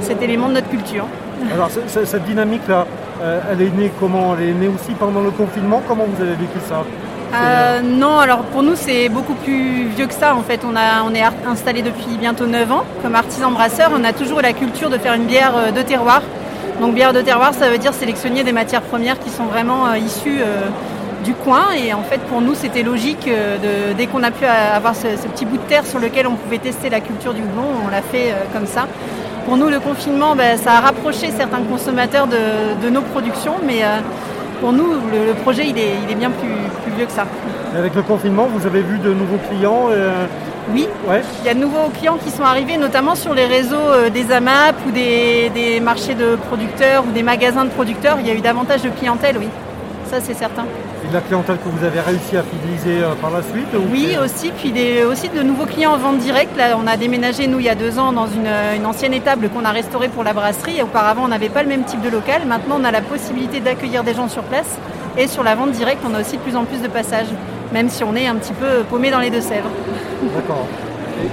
cet 0.00 0.22
élément 0.22 0.48
de 0.48 0.54
notre 0.54 0.68
culture. 0.68 1.06
Alors, 1.52 1.70
cette 1.86 2.24
dynamique-là, 2.24 2.86
euh, 3.22 3.40
elle 3.50 3.62
est 3.62 3.76
née 3.76 3.90
comment? 4.00 4.36
Elle 4.38 4.48
est 4.50 4.52
née 4.52 4.68
aussi 4.68 4.92
pendant 4.98 5.20
le 5.20 5.30
confinement? 5.30 5.82
Comment 5.86 6.04
vous 6.04 6.22
avez 6.22 6.32
vécu 6.32 6.58
ça? 6.68 6.84
Euh, 7.34 7.80
non, 7.82 8.18
alors 8.18 8.42
pour 8.44 8.62
nous 8.62 8.76
c'est 8.76 9.08
beaucoup 9.08 9.34
plus 9.34 9.88
vieux 9.88 10.06
que 10.06 10.14
ça 10.14 10.34
en 10.36 10.42
fait. 10.42 10.60
On, 10.64 10.76
a, 10.76 11.02
on 11.04 11.12
est 11.12 11.24
installé 11.46 11.82
depuis 11.82 12.16
bientôt 12.18 12.46
9 12.46 12.70
ans 12.70 12.84
comme 13.02 13.16
artisan 13.16 13.50
brasseur. 13.50 13.90
On 13.92 14.04
a 14.04 14.12
toujours 14.12 14.38
eu 14.38 14.42
la 14.42 14.52
culture 14.52 14.90
de 14.90 14.96
faire 14.96 15.14
une 15.14 15.24
bière 15.24 15.72
de 15.74 15.82
terroir. 15.82 16.22
Donc 16.80 16.94
bière 16.94 17.12
de 17.12 17.22
terroir 17.22 17.54
ça 17.54 17.70
veut 17.70 17.78
dire 17.78 17.94
sélectionner 17.94 18.44
des 18.44 18.52
matières 18.52 18.82
premières 18.82 19.18
qui 19.18 19.30
sont 19.30 19.44
vraiment 19.44 19.86
euh, 19.86 19.98
issues 19.98 20.40
euh, 20.40 20.66
du 21.26 21.34
coin. 21.34 21.64
Et 21.82 21.92
en 21.92 22.02
fait 22.10 22.20
pour 22.30 22.40
nous 22.40 22.54
c'était 22.54 22.82
logique 22.92 23.26
euh, 23.28 23.56
de, 23.66 23.94
dès 23.98 24.06
qu'on 24.06 24.22
a 24.22 24.30
pu 24.30 24.44
avoir 24.46 24.94
ce, 25.02 25.08
ce 25.22 25.26
petit 25.32 25.44
bout 25.44 25.58
de 25.58 25.68
terre 25.72 25.84
sur 25.92 25.98
lequel 25.98 26.26
on 26.26 26.36
pouvait 26.42 26.58
tester 26.68 26.88
la 26.88 27.00
culture 27.00 27.34
du 27.34 27.42
houblon, 27.42 27.68
on 27.84 27.88
l'a 27.96 28.02
fait 28.12 28.28
euh, 28.30 28.34
comme 28.54 28.66
ça. 28.66 28.86
Pour 29.46 29.56
nous 29.56 29.68
le 29.68 29.80
confinement 29.80 30.34
ben, 30.40 30.56
ça 30.64 30.72
a 30.78 30.80
rapproché 30.80 31.26
certains 31.42 31.62
consommateurs 31.72 32.26
de, 32.26 32.42
de 32.84 32.88
nos 32.96 33.02
productions 33.02 33.56
mais 33.68 33.80
euh, 33.82 33.98
pour 34.60 34.72
nous, 34.72 34.90
le, 35.12 35.18
le 35.26 35.34
projet, 35.44 35.64
il 35.68 35.76
est, 35.78 35.92
il 36.04 36.10
est 36.10 36.14
bien 36.14 36.30
plus, 36.30 36.48
plus 36.82 36.92
vieux 36.96 37.04
que 37.04 37.12
ça. 37.12 37.26
Avec 37.76 37.94
le 37.94 38.00
confinement, 38.02 38.46
vous 38.50 38.66
avez 38.66 38.80
vu 38.80 38.96
de 38.98 39.12
nouveaux 39.12 39.36
clients 39.50 39.88
euh, 39.90 40.24
Oui, 40.72 40.88
Ouais. 41.06 41.20
il 41.42 41.46
y 41.46 41.50
a 41.50 41.54
de 41.54 41.58
nouveaux 41.60 41.90
clients 41.98 42.16
qui 42.24 42.30
sont 42.30 42.42
arrivés, 42.42 42.78
notamment 42.78 43.14
sur 43.14 43.34
les 43.34 43.44
réseaux 43.44 43.88
des 44.14 44.32
AMAP 44.32 44.76
ou 44.88 44.92
des, 44.92 45.50
des 45.54 45.78
marchés 45.80 46.14
de 46.14 46.36
producteurs 46.48 47.04
ou 47.06 47.12
des 47.12 47.22
magasins 47.22 47.66
de 47.66 47.70
producteurs. 47.78 48.16
Il 48.18 48.26
y 48.26 48.30
a 48.30 48.34
eu 48.34 48.40
davantage 48.40 48.80
de 48.80 48.88
clientèle, 48.88 49.36
oui. 49.38 49.48
Ça, 50.10 50.16
c'est 50.22 50.34
certain. 50.34 50.64
Et 51.06 51.08
de 51.08 51.14
la 51.14 51.20
clientèle 51.20 51.58
que 51.58 51.68
vous 51.68 51.84
avez 51.84 52.00
réussi 52.00 52.36
à 52.36 52.42
fidéliser 52.42 53.02
euh, 53.04 53.14
par 53.20 53.30
la 53.30 53.40
suite 53.42 53.68
ou 53.74 53.82
Oui, 53.92 54.16
aussi. 54.22 54.50
Puis 54.50 54.72
des, 54.72 55.04
aussi 55.04 55.28
de 55.28 55.40
nouveaux 55.42 55.66
clients 55.66 55.92
en 55.92 55.98
vente 55.98 56.18
directe. 56.18 56.56
Là, 56.56 56.76
on 56.82 56.86
a 56.88 56.96
déménagé, 56.96 57.46
nous, 57.46 57.60
il 57.60 57.66
y 57.66 57.68
a 57.68 57.74
deux 57.76 57.98
ans, 58.00 58.12
dans 58.12 58.26
une, 58.26 58.48
une 58.76 58.86
ancienne 58.86 59.14
étable 59.14 59.48
qu'on 59.50 59.64
a 59.64 59.70
restaurée 59.70 60.08
pour 60.08 60.24
la 60.24 60.32
brasserie. 60.32 60.78
Et 60.78 60.82
auparavant, 60.82 61.22
on 61.24 61.28
n'avait 61.28 61.48
pas 61.48 61.62
le 61.62 61.68
même 61.68 61.84
type 61.84 62.00
de 62.02 62.08
local. 62.08 62.42
Maintenant, 62.46 62.78
on 62.80 62.84
a 62.84 62.90
la 62.90 63.02
possibilité 63.02 63.60
d'accueillir 63.60 64.02
des 64.02 64.14
gens 64.14 64.28
sur 64.28 64.42
place. 64.42 64.78
Et 65.16 65.28
sur 65.28 65.44
la 65.44 65.54
vente 65.54 65.70
directe, 65.72 66.02
on 66.10 66.14
a 66.14 66.20
aussi 66.20 66.38
de 66.38 66.42
plus 66.42 66.56
en 66.56 66.64
plus 66.64 66.82
de 66.82 66.88
passages, 66.88 67.28
même 67.72 67.88
si 67.88 68.02
on 68.02 68.14
est 68.16 68.26
un 68.26 68.34
petit 68.34 68.52
peu 68.52 68.82
paumé 68.90 69.10
dans 69.10 69.20
les 69.20 69.30
Deux-Sèvres. 69.30 69.70
D'accord. 70.34 70.66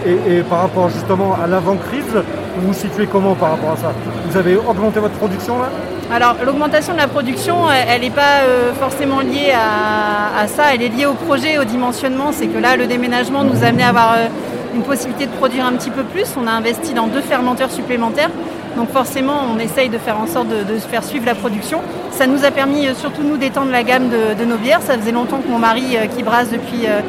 Et, 0.06 0.12
et- 0.12 0.38
et 0.38 0.42
par 0.44 0.60
rapport 0.62 0.90
justement 0.90 1.36
à 1.44 1.48
l'avant-crise, 1.48 2.14
vous 2.58 2.68
vous 2.68 2.74
situez 2.74 3.08
comment 3.08 3.34
par 3.36 3.52
rapport 3.52 3.72
à 3.72 3.78
ça? 3.78 3.92
Vous 4.30 4.38
avez 4.38 4.56
augmenté 4.56 5.00
votre 5.02 5.16
production 5.16 5.60
là? 5.60 5.70
Alors 6.12 6.36
l'augmentation 6.46 6.94
de 6.94 6.98
la 6.98 7.08
production, 7.08 7.56
elle 7.72 8.02
n'est 8.02 8.10
pas 8.10 8.42
euh, 8.44 8.74
forcément 8.74 9.22
liée 9.22 9.54
à, 9.54 10.48
ça, 10.48 10.74
elle 10.74 10.82
est 10.82 10.90
liée 10.90 11.06
au 11.06 11.14
projet, 11.14 11.58
au 11.58 11.64
dimensionnement. 11.64 12.32
C'est 12.32 12.48
que 12.48 12.58
là, 12.58 12.76
le 12.76 12.88
déménagement 12.88 13.44
nous 13.44 13.64
a 13.64 13.68
amené 13.68 13.84
à 13.84 13.90
avoir 13.90 14.14
euh, 14.14 14.28
une 14.76 14.84
possibilité 14.84 15.26
de 15.26 15.32
produire 15.32 15.66
un 15.66 15.74
petit 15.74 15.90
peu 15.90 16.04
plus. 16.04 16.26
On 16.38 16.46
a 16.46 16.52
investi 16.52 16.94
dans 16.94 17.08
deux 17.08 17.22
fermenteurs 17.22 17.72
supplémentaires. 17.72 18.30
Donc 18.76 18.92
forcément, 18.92 19.46
on 19.54 19.60
essaye 19.60 19.90
de 19.90 19.98
faire 19.98 20.20
en 20.20 20.28
sorte 20.28 20.50
de, 20.50 20.78
faire 20.78 21.04
suivre 21.04 21.26
la 21.26 21.36
production. 21.36 21.80
Ça 22.12 22.28
nous 22.28 22.44
a 22.46 22.52
permis, 22.52 22.88
euh, 22.88 22.94
surtout 22.94 23.24
nous, 23.24 23.38
d'étendre 23.38 23.72
la 23.72 23.84
gamme 23.84 24.10
de, 24.10 24.40
de 24.40 24.46
nos 24.46 24.58
bières. 24.58 24.82
Ça 24.82 24.98
faisait 24.98 25.12
longtemps 25.12 25.40
que 25.40 25.50
mon 25.50 25.60
mari, 25.60 25.98
qui 26.16 26.22
brasse 26.22 26.50
depuis 26.50 26.86
euh, 26.86 27.00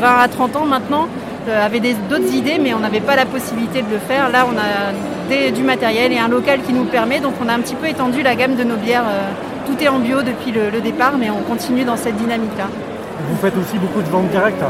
20 0.00 0.08
à 0.20 0.28
30 0.28 0.56
ans 0.56 0.64
maintenant 0.64 1.08
avaient 1.50 1.80
d'autres 1.80 2.34
idées, 2.34 2.58
mais 2.60 2.74
on 2.74 2.80
n'avait 2.80 3.00
pas 3.00 3.16
la 3.16 3.24
possibilité 3.24 3.80
de 3.80 3.90
le 3.90 3.98
faire. 3.98 4.28
Là, 4.28 4.44
on 4.46 4.54
a 4.58 4.92
du 5.28 5.62
matériel 5.62 6.12
et 6.12 6.18
un 6.18 6.28
local 6.28 6.60
qui 6.62 6.72
nous 6.72 6.84
permet, 6.84 7.20
donc 7.20 7.34
on 7.44 7.48
a 7.48 7.52
un 7.52 7.60
petit 7.60 7.74
peu 7.74 7.86
étendu 7.86 8.22
la 8.22 8.34
gamme 8.34 8.56
de 8.56 8.64
nos 8.64 8.76
bières. 8.76 9.04
tout 9.66 9.82
est 9.82 9.88
en 9.88 9.98
bio 9.98 10.22
depuis 10.22 10.52
le, 10.52 10.80
départ, 10.80 11.14
mais 11.18 11.28
on 11.30 11.42
continue 11.42 11.84
dans 11.84 11.96
cette 11.96 12.16
dynamique-là. 12.16 12.68
Vous 13.28 13.36
faites 13.36 13.56
aussi 13.56 13.78
beaucoup 13.78 14.00
de 14.00 14.08
ventes 14.08 14.30
directes? 14.30 14.62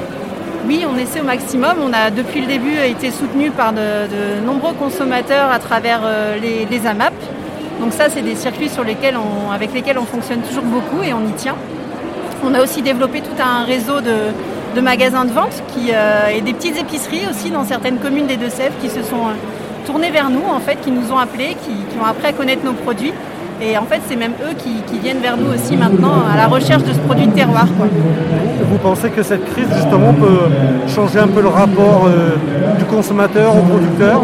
Oui, 0.66 0.84
on 0.92 0.98
essaie 0.98 1.20
au 1.20 1.24
maximum. 1.24 1.76
On 1.82 1.92
a 1.92 2.10
depuis 2.10 2.40
le 2.40 2.46
début 2.46 2.76
été 2.76 3.10
soutenu 3.10 3.50
par 3.50 3.72
de, 3.72 4.44
nombreux 4.44 4.72
consommateurs 4.74 5.50
à 5.50 5.58
travers 5.58 6.00
les, 6.42 6.86
AMAP. 6.86 7.14
Donc 7.80 7.92
ça, 7.92 8.08
c'est 8.08 8.22
des 8.22 8.34
circuits 8.34 8.68
sur 8.68 8.82
lesquels 8.82 9.16
avec 9.54 9.72
lesquels 9.72 9.98
on 9.98 10.06
fonctionne 10.06 10.40
toujours 10.40 10.64
beaucoup 10.64 11.02
et 11.02 11.12
on 11.12 11.26
y 11.26 11.32
tient. 11.32 11.54
On 12.44 12.54
a 12.54 12.62
aussi 12.62 12.82
développé 12.82 13.20
tout 13.20 13.42
un 13.42 13.64
réseau 13.64 14.00
de, 14.00 14.80
magasins 14.80 15.24
de 15.24 15.32
vente 15.32 15.62
qui, 15.74 15.90
euh, 15.92 16.28
et 16.28 16.40
des 16.40 16.52
petites 16.52 16.78
épiceries 16.78 17.26
aussi 17.28 17.50
dans 17.50 17.64
certaines 17.64 17.98
communes 17.98 18.26
des 18.26 18.36
Deux-Sèvres 18.36 18.76
qui 18.80 18.88
se 18.88 19.02
sont 19.02 19.26
euh, 19.88 19.92
tournées 19.92 20.11
vers 20.11 20.30
nous, 20.30 20.45
en 20.50 20.61
fait, 20.61 20.76
qui 20.80 20.90
nous 20.90 21.12
ont 21.12 21.18
appelés, 21.18 21.57
qui, 21.62 21.99
ont 22.00 22.04
appris 22.04 22.26
à 22.26 22.33
connaître 22.33 22.64
nos 22.64 22.73
produits. 22.73 23.12
Et 23.61 23.76
en 23.76 23.85
fait, 23.85 24.00
c'est 24.09 24.16
même 24.16 24.33
eux 24.42 24.54
qui, 24.57 24.99
viennent 25.00 25.21
vers 25.21 25.37
nous 25.37 25.52
aussi 25.52 25.76
maintenant 25.76 26.23
à 26.33 26.37
la 26.37 26.47
recherche 26.47 26.83
de 26.85 26.92
ce 26.92 26.99
produit 26.99 27.26
de 27.26 27.33
terroir. 27.33 27.66
Vous 28.71 28.78
pensez 28.78 29.11
que 29.11 29.23
cette 29.23 29.45
crise, 29.52 29.66
justement, 29.75 30.12
peut 30.12 30.49
changer 30.88 31.18
un 31.18 31.28
peu 31.28 31.40
le 31.40 31.49
rapport 31.49 32.07
euh, 32.07 32.37
du 32.78 32.85
consommateur 32.85 33.57
au 33.57 33.62
producteur 33.62 34.23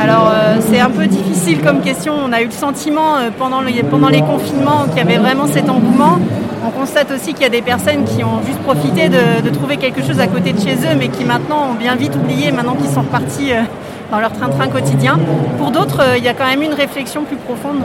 Alors, 0.00 0.32
c'est 0.68 0.80
un 0.80 0.90
peu 0.90 1.06
difficile 1.06 1.60
comme 1.60 1.80
question. 1.80 2.14
On 2.24 2.32
a 2.32 2.40
eu 2.40 2.46
le 2.46 2.50
sentiment 2.50 3.16
pendant, 3.38 3.60
pendant 3.90 4.08
les 4.08 4.22
confinements 4.22 4.84
qu'il 4.88 4.98
y 4.98 5.00
avait 5.00 5.18
vraiment 5.18 5.46
cet 5.46 5.68
engouement. 5.68 6.18
On 6.62 6.70
constate 6.70 7.10
aussi 7.10 7.32
qu'il 7.32 7.42
y 7.42 7.46
a 7.46 7.50
des 7.50 7.62
personnes 7.62 8.04
qui 8.04 8.22
ont 8.22 8.42
juste 8.46 8.58
profité 8.60 9.08
de, 9.08 9.48
trouver 9.50 9.76
quelque 9.76 10.02
chose 10.02 10.20
à 10.20 10.26
côté 10.26 10.52
de 10.52 10.60
chez 10.60 10.74
eux, 10.74 10.94
mais 10.98 11.08
qui 11.08 11.24
maintenant 11.24 11.70
ont 11.70 11.74
bien 11.74 11.94
vite 11.94 12.14
oublié, 12.14 12.52
maintenant 12.52 12.74
qu'ils 12.74 12.90
sont 12.90 13.00
repartis 13.00 13.52
euh, 13.52 13.62
dans 14.10 14.20
leur 14.20 14.32
train-train 14.32 14.68
quotidien. 14.68 15.18
Pour 15.58 15.70
d'autres, 15.70 16.00
euh, 16.00 16.18
il 16.18 16.24
y 16.24 16.28
a 16.28 16.34
quand 16.34 16.46
même 16.46 16.62
une 16.62 16.74
réflexion 16.74 17.24
plus 17.24 17.36
profonde. 17.36 17.80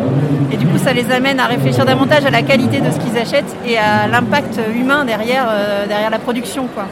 Et 0.51 0.57
du 0.57 0.65
coup, 0.65 0.77
ça 0.77 0.93
les 0.93 1.11
amène 1.11 1.39
à 1.39 1.45
réfléchir 1.45 1.85
davantage 1.85 2.25
à 2.25 2.29
la 2.29 2.41
qualité 2.41 2.81
de 2.81 2.91
ce 2.91 2.99
qu'ils 2.99 3.17
achètent 3.17 3.55
et 3.65 3.77
à 3.77 4.07
l'impact 4.07 4.59
humain 4.75 5.05
derrière, 5.05 5.47
euh, 5.49 5.85
derrière 5.87 6.09
la 6.09 6.19
production. 6.19 6.67
Quoi. 6.73 6.85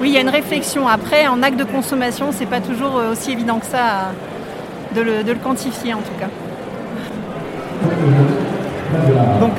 Oui, 0.00 0.08
il 0.08 0.14
y 0.14 0.18
a 0.18 0.20
une 0.20 0.28
réflexion. 0.28 0.86
Après, 0.88 1.26
en 1.26 1.42
acte 1.42 1.58
de 1.58 1.64
consommation, 1.64 2.26
c'est 2.32 2.46
pas 2.46 2.60
toujours 2.60 3.00
aussi 3.12 3.32
évident 3.32 3.58
que 3.58 3.66
ça 3.66 4.12
de, 4.94 5.00
le, 5.00 5.34
quantifier 5.42 5.94
en 5.94 5.98
tout 5.98 6.14
cas. 6.18 6.28
Donc, 9.40 9.52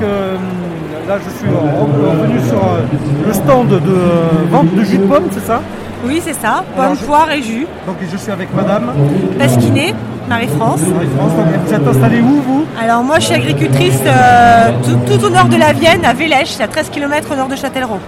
Là, 1.08 1.18
je 1.24 1.30
suis 1.30 1.48
revenu 1.48 2.38
sur 2.42 2.58
euh, 2.58 2.82
le 3.26 3.32
stand 3.34 3.70
de 3.70 4.50
vente 4.52 4.76
de 4.76 4.84
jus 4.84 4.98
de 4.98 5.06
pomme, 5.06 5.24
c'est 5.32 5.46
ça? 5.46 5.62
Oui, 6.06 6.22
c'est 6.24 6.34
ça, 6.34 6.64
pomme, 6.76 6.96
poire 6.98 7.32
et 7.32 7.42
jus. 7.42 7.68
Donc 7.86 7.98
je 8.10 8.18
suis 8.18 8.32
avec 8.32 8.54
madame 8.54 8.94
Pasquinet, 9.38 9.94
Marie-France. 10.30 10.82
Marie-France, 10.82 11.32
donc 11.34 11.46
vous 11.66 11.74
êtes 11.74 11.88
installée 11.88 12.22
où 12.22 12.42
vous? 12.42 12.66
Alors 12.82 13.04
moi 13.04 13.20
je 13.20 13.26
suis 13.26 13.36
agricultrice 13.36 14.00
euh, 14.06 14.72
tout, 15.08 15.26
au 15.26 15.30
nord 15.30 15.46
de 15.46 15.58
la 15.58 15.74
Vienne, 15.74 16.06
à 16.06 16.14
Vélèche, 16.14 16.60
à 16.60 16.68
13 16.68 16.90
km 16.90 17.32
au 17.34 17.36
nord 17.36 17.48
de 17.48 17.56
Châtellerault. 17.56 18.00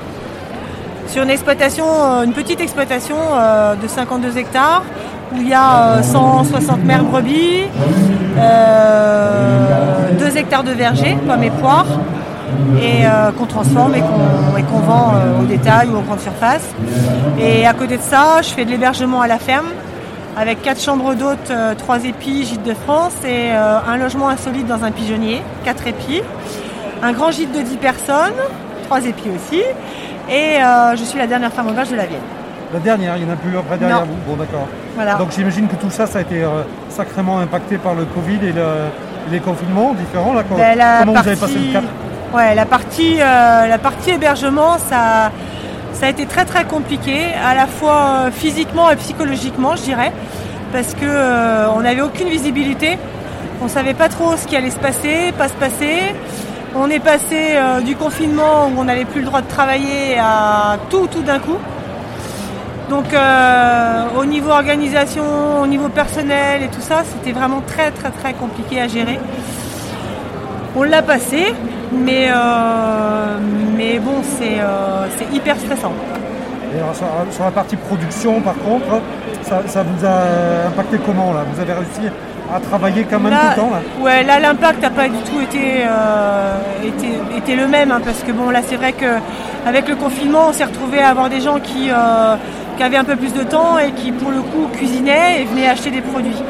Sur 1.07 1.23
une 1.23 1.31
exploitation, 1.31 1.85
euh, 1.87 2.23
une 2.23 2.33
petite 2.33 2.61
exploitation 2.61 3.15
de 3.81 3.87
52 3.87 4.37
hectares, 4.37 4.83
où 5.33 5.37
il 5.41 5.49
y 5.49 5.53
a 5.53 6.03
160 6.03 6.83
mères 6.85 7.03
brebis, 7.03 7.63
2 10.19 10.37
hectares 10.37 10.63
de 10.63 10.71
verger, 10.71 11.17
pommes 11.27 11.43
et 11.43 11.49
poires, 11.49 11.87
et 12.81 13.05
euh, 13.05 13.31
qu'on 13.31 13.45
transforme 13.45 13.95
et 13.95 14.01
qu'on 14.63 14.79
vend 14.79 15.13
euh, 15.15 15.41
au 15.41 15.45
détail 15.45 15.89
ou 15.89 15.97
en 15.97 16.01
grande 16.01 16.19
surface. 16.19 16.67
Et 17.39 17.65
à 17.65 17.73
côté 17.73 17.97
de 17.97 18.01
ça, 18.01 18.41
je 18.41 18.49
fais 18.49 18.65
de 18.65 18.69
l'hébergement 18.69 19.21
à 19.21 19.27
la 19.27 19.39
ferme 19.39 19.67
avec 20.37 20.61
quatre 20.61 20.81
chambres 20.81 21.15
d'hôtes, 21.15 21.51
euh, 21.51 21.73
trois 21.75 22.03
épis, 22.05 22.45
gîte 22.45 22.63
de 22.63 22.73
France 22.73 23.13
et 23.27 23.51
un 23.51 23.97
logement 23.97 24.29
insolite 24.29 24.67
dans 24.67 24.83
un 24.83 24.91
pigeonnier, 24.91 25.41
quatre 25.65 25.85
épis, 25.87 26.21
un 27.03 27.11
grand 27.11 27.31
gîte 27.31 27.51
de 27.51 27.61
10 27.61 27.77
personnes, 27.77 28.39
trois 28.85 29.05
épis 29.05 29.29
aussi, 29.35 29.61
et 30.29 30.59
je 30.95 31.03
suis 31.03 31.17
la 31.17 31.27
dernière 31.27 31.51
femme 31.51 31.67
vache 31.73 31.89
de 31.89 31.95
la 31.95 32.05
Vienne. 32.05 32.21
La 32.71 32.79
dernière, 32.79 33.17
il 33.17 33.25
n'y 33.25 33.29
en 33.29 33.33
a 33.33 33.35
plus 33.35 33.57
après 33.57 33.77
derrière 33.77 34.05
vous 34.05 34.15
Bon 34.27 34.37
d'accord. 34.37 34.67
Voilà. 34.95 35.15
Donc 35.15 35.31
j'imagine 35.31 35.67
que 35.67 35.75
tout 35.75 35.89
ça, 35.89 36.05
ça 36.05 36.19
a 36.19 36.21
été 36.21 36.45
sacrément 36.89 37.39
impacté 37.39 37.77
par 37.77 37.95
le 37.95 38.05
Covid 38.05 38.39
et 38.47 38.53
les 39.31 39.39
confinements 39.39 39.93
différents. 39.93 40.33
Là, 40.33 40.43
ben, 40.49 40.99
comment 40.99 41.13
vous 41.13 41.27
avez 41.27 41.35
passé 41.35 41.55
le 41.55 41.73
cap? 41.73 41.83
Ouais, 42.31 42.53
la 42.53 42.65
partie, 42.67 43.15
euh, 43.19 43.65
la 43.65 43.79
partie 43.79 44.11
hébergement, 44.11 44.77
ça, 44.77 45.31
ça 45.93 46.05
a 46.05 46.09
été 46.09 46.27
très 46.27 46.45
très 46.45 46.63
compliqué, 46.63 47.25
à 47.43 47.55
la 47.55 47.65
fois 47.65 48.27
euh, 48.27 48.31
physiquement 48.31 48.91
et 48.91 48.95
psychologiquement, 48.97 49.75
je 49.75 49.81
dirais, 49.81 50.11
parce 50.71 50.93
que 50.93 51.05
euh, 51.05 51.71
on 51.71 51.79
n'avait 51.81 52.03
aucune 52.03 52.29
visibilité, 52.29 52.99
on 53.63 53.67
savait 53.67 53.95
pas 53.95 54.09
trop 54.09 54.37
ce 54.37 54.45
qui 54.45 54.55
allait 54.55 54.69
se 54.69 54.77
passer, 54.77 55.33
pas 55.39 55.47
se 55.47 55.55
passer. 55.55 56.13
On 56.75 56.87
est 56.91 56.99
passé 56.99 57.57
du 57.83 57.95
confinement 57.95 58.67
où 58.67 58.79
on 58.79 58.83
n'avait 58.83 59.05
plus 59.05 59.21
le 59.21 59.25
droit 59.25 59.41
de 59.41 59.47
travailler 59.47 60.19
à 60.19 60.77
tout 60.91 61.07
tout 61.07 61.23
d'un 61.23 61.39
coup. 61.39 61.57
Donc 62.91 63.05
au 64.15 64.25
niveau 64.25 64.51
organisation, 64.51 65.23
au 65.63 65.65
niveau 65.65 65.89
personnel 65.89 66.61
et 66.61 66.67
tout 66.67 66.81
ça, 66.81 67.01
c'était 67.03 67.31
vraiment 67.31 67.61
très 67.65 67.89
très 67.89 68.11
très 68.11 68.33
compliqué 68.33 68.79
à 68.79 68.87
gérer. 68.87 69.19
On 70.75 70.83
l'a 70.83 71.01
passé, 71.01 71.53
mais, 71.91 72.27
euh, 72.29 73.37
mais 73.75 73.97
bon, 73.99 74.21
c'est 74.37 74.59
euh, 74.59 75.07
hyper 75.33 75.57
stressant. 75.57 75.93
sur, 77.31 77.43
la 77.45 77.51
partie 77.51 77.75
production, 77.75 78.39
par 78.41 78.55
contre, 78.55 79.01
ça, 79.41 79.83
vous 79.83 80.05
a 80.05 80.67
impacté 80.67 80.99
comment 81.03 81.33
là? 81.33 81.39
Vous 81.51 81.59
avez 81.59 81.73
réussi 81.73 82.01
à 82.53 82.59
travailler 82.59 83.05
quand 83.09 83.19
même 83.19 83.33
tout 83.33 83.47
le 83.49 83.55
temps 83.55 83.71
là? 83.71 83.81
Ouais, 84.03 84.23
là 84.23 84.39
l'impact 84.39 84.81
n'a 84.81 84.89
pas 84.89 85.07
du 85.07 85.17
tout 85.17 85.39
été, 85.39 85.83
euh, 85.87 86.57
été, 87.37 87.55
le 87.55 87.67
même 87.67 87.91
hein, 87.91 88.01
parce 88.03 88.23
que 88.23 88.31
bon 88.31 88.49
là 88.49 88.61
c'est 88.65 88.75
vrai 88.75 88.91
qu'avec 88.93 89.87
le 89.87 89.95
confinement 89.95 90.47
on 90.49 90.53
s'est 90.53 90.63
retrouvé 90.63 90.99
à 90.99 91.09
avoir 91.09 91.29
des 91.29 91.41
gens 91.41 91.59
qui, 91.59 91.91
qui 92.75 92.83
avaient 92.83 92.97
un 92.97 93.03
peu 93.03 93.15
plus 93.15 93.33
de 93.33 93.43
temps 93.43 93.77
et 93.77 93.91
qui 93.91 94.11
pour 94.11 94.31
le 94.31 94.41
coup 94.41 94.67
cuisinaient 94.73 95.41
et 95.41 95.45
venaient 95.45 95.67
acheter 95.67 95.91
des 95.91 96.01
produits. 96.01 96.41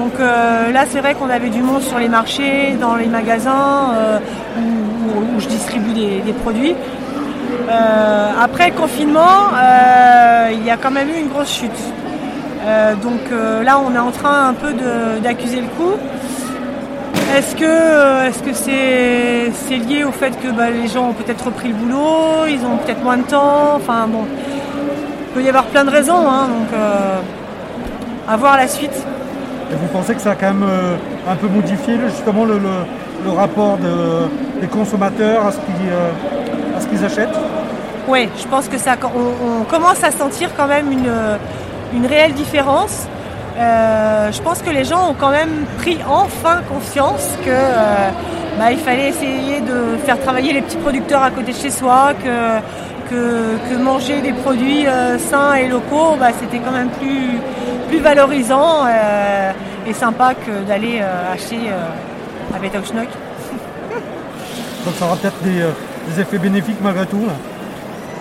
Donc 0.00 0.18
euh, 0.18 0.72
là, 0.72 0.84
c'est 0.88 1.00
vrai 1.00 1.14
qu'on 1.14 1.28
avait 1.28 1.50
du 1.50 1.60
monde 1.60 1.82
sur 1.82 1.98
les 1.98 2.08
marchés, 2.08 2.74
dans 2.80 2.96
les 2.96 3.04
magasins 3.04 3.92
euh, 3.94 4.18
où, 4.56 5.38
je 5.38 5.46
distribue 5.46 5.92
des, 5.92 6.32
produits. 6.32 6.74
Euh, 7.68 8.30
après 8.42 8.70
le 8.70 8.76
confinement, 8.76 9.50
il 10.52 10.64
y 10.64 10.70
a 10.70 10.78
quand 10.78 10.90
même 10.90 11.10
eu 11.10 11.18
une 11.20 11.28
grosse 11.28 11.52
chute. 11.52 11.82
donc 13.02 13.20
là, 13.62 13.78
on 13.78 13.94
est 13.94 14.04
en 14.10 14.10
train 14.10 14.48
un 14.48 14.54
peu 14.54 14.72
d'accuser 15.22 15.60
le 15.60 15.70
coup. 15.76 15.94
Est-ce 17.36 17.54
que 17.54 18.52
c'est 18.54 19.76
lié 19.76 20.04
au 20.04 20.12
fait 20.12 20.32
que 20.42 20.48
bah, 20.48 20.70
les 20.70 20.88
gens 20.88 21.10
ont 21.10 21.12
peut-être 21.12 21.44
repris 21.44 21.68
le 21.68 21.74
boulot, 21.74 22.46
ils 22.48 22.64
ont 22.64 22.78
peut-être 22.78 23.02
moins 23.02 23.18
de 23.18 23.24
temps, 23.24 23.74
enfin 23.76 24.06
bon, 24.08 24.24
il 24.24 25.34
peut 25.34 25.42
y 25.42 25.48
avoir 25.50 25.64
plein 25.66 25.84
de 25.84 25.90
raisons, 25.90 26.26
hein, 26.26 26.48
donc 26.48 26.70
à 28.26 28.36
voir 28.38 28.56
la 28.56 28.66
suite. 28.66 28.98
Et 29.70 29.74
vous 29.76 29.86
pensez 29.86 30.14
que 30.14 30.20
ça 30.20 30.32
a 30.32 30.34
quand 30.34 30.52
même 30.52 30.66
euh, 30.68 30.96
un 31.28 31.36
peu 31.36 31.46
modifié 31.46 31.94
justement 32.08 32.44
le, 32.44 32.58
rapport 33.30 33.78
des 34.60 34.66
consommateurs 34.66 35.46
à 35.46 35.52
ce 35.52 35.58
qu'ils 35.58 37.02
euh, 37.02 37.06
achètent? 37.06 37.38
Oui, 38.08 38.28
je 38.36 38.48
pense 38.48 38.66
que 38.68 38.78
ça, 38.78 38.96
on, 39.04 39.64
commence 39.64 40.02
à 40.02 40.10
sentir 40.10 40.50
quand 40.56 40.66
même 40.66 40.90
une, 40.90 42.06
réelle 42.06 42.32
différence. 42.32 43.06
Euh, 43.58 44.32
je 44.32 44.42
pense 44.42 44.62
que 44.62 44.70
les 44.70 44.84
gens 44.84 45.10
ont 45.10 45.14
quand 45.14 45.30
même 45.30 45.66
pris 45.78 45.98
enfin 46.08 46.62
conscience 46.68 47.28
que 47.44 47.56
bah, 48.58 48.72
il 48.72 48.78
fallait 48.78 49.10
essayer 49.10 49.60
de 49.60 49.98
faire 50.04 50.18
travailler 50.18 50.52
les 50.52 50.62
petits 50.62 50.78
producteurs 50.78 51.22
à 51.22 51.30
côté 51.30 51.52
de 51.52 51.56
chez 51.56 51.70
soi, 51.70 52.12
que, 52.24 53.10
que, 53.10 53.76
manger 53.76 54.20
des 54.20 54.32
produits 54.32 54.86
sains 55.18 55.54
et 55.54 55.68
locaux, 55.68 56.16
bah, 56.18 56.28
c'était 56.40 56.58
quand 56.58 56.72
même 56.72 56.88
plus, 56.88 57.38
plus 57.90 57.98
valorisant 57.98 58.86
euh, 58.86 59.52
et 59.86 59.92
sympa 59.92 60.34
que 60.34 60.64
d'aller 60.66 61.00
euh, 61.02 61.32
acheter 61.32 61.58
euh, 61.66 62.56
à 62.56 62.58
Betauschnock. 62.60 63.08
Donc 64.84 64.94
ça 64.94 65.06
aura 65.06 65.16
peut-être 65.16 65.42
des, 65.42 66.20
effets 66.20 66.38
bénéfiques 66.38 66.80
malgré 66.80 67.06
tout 67.06 67.26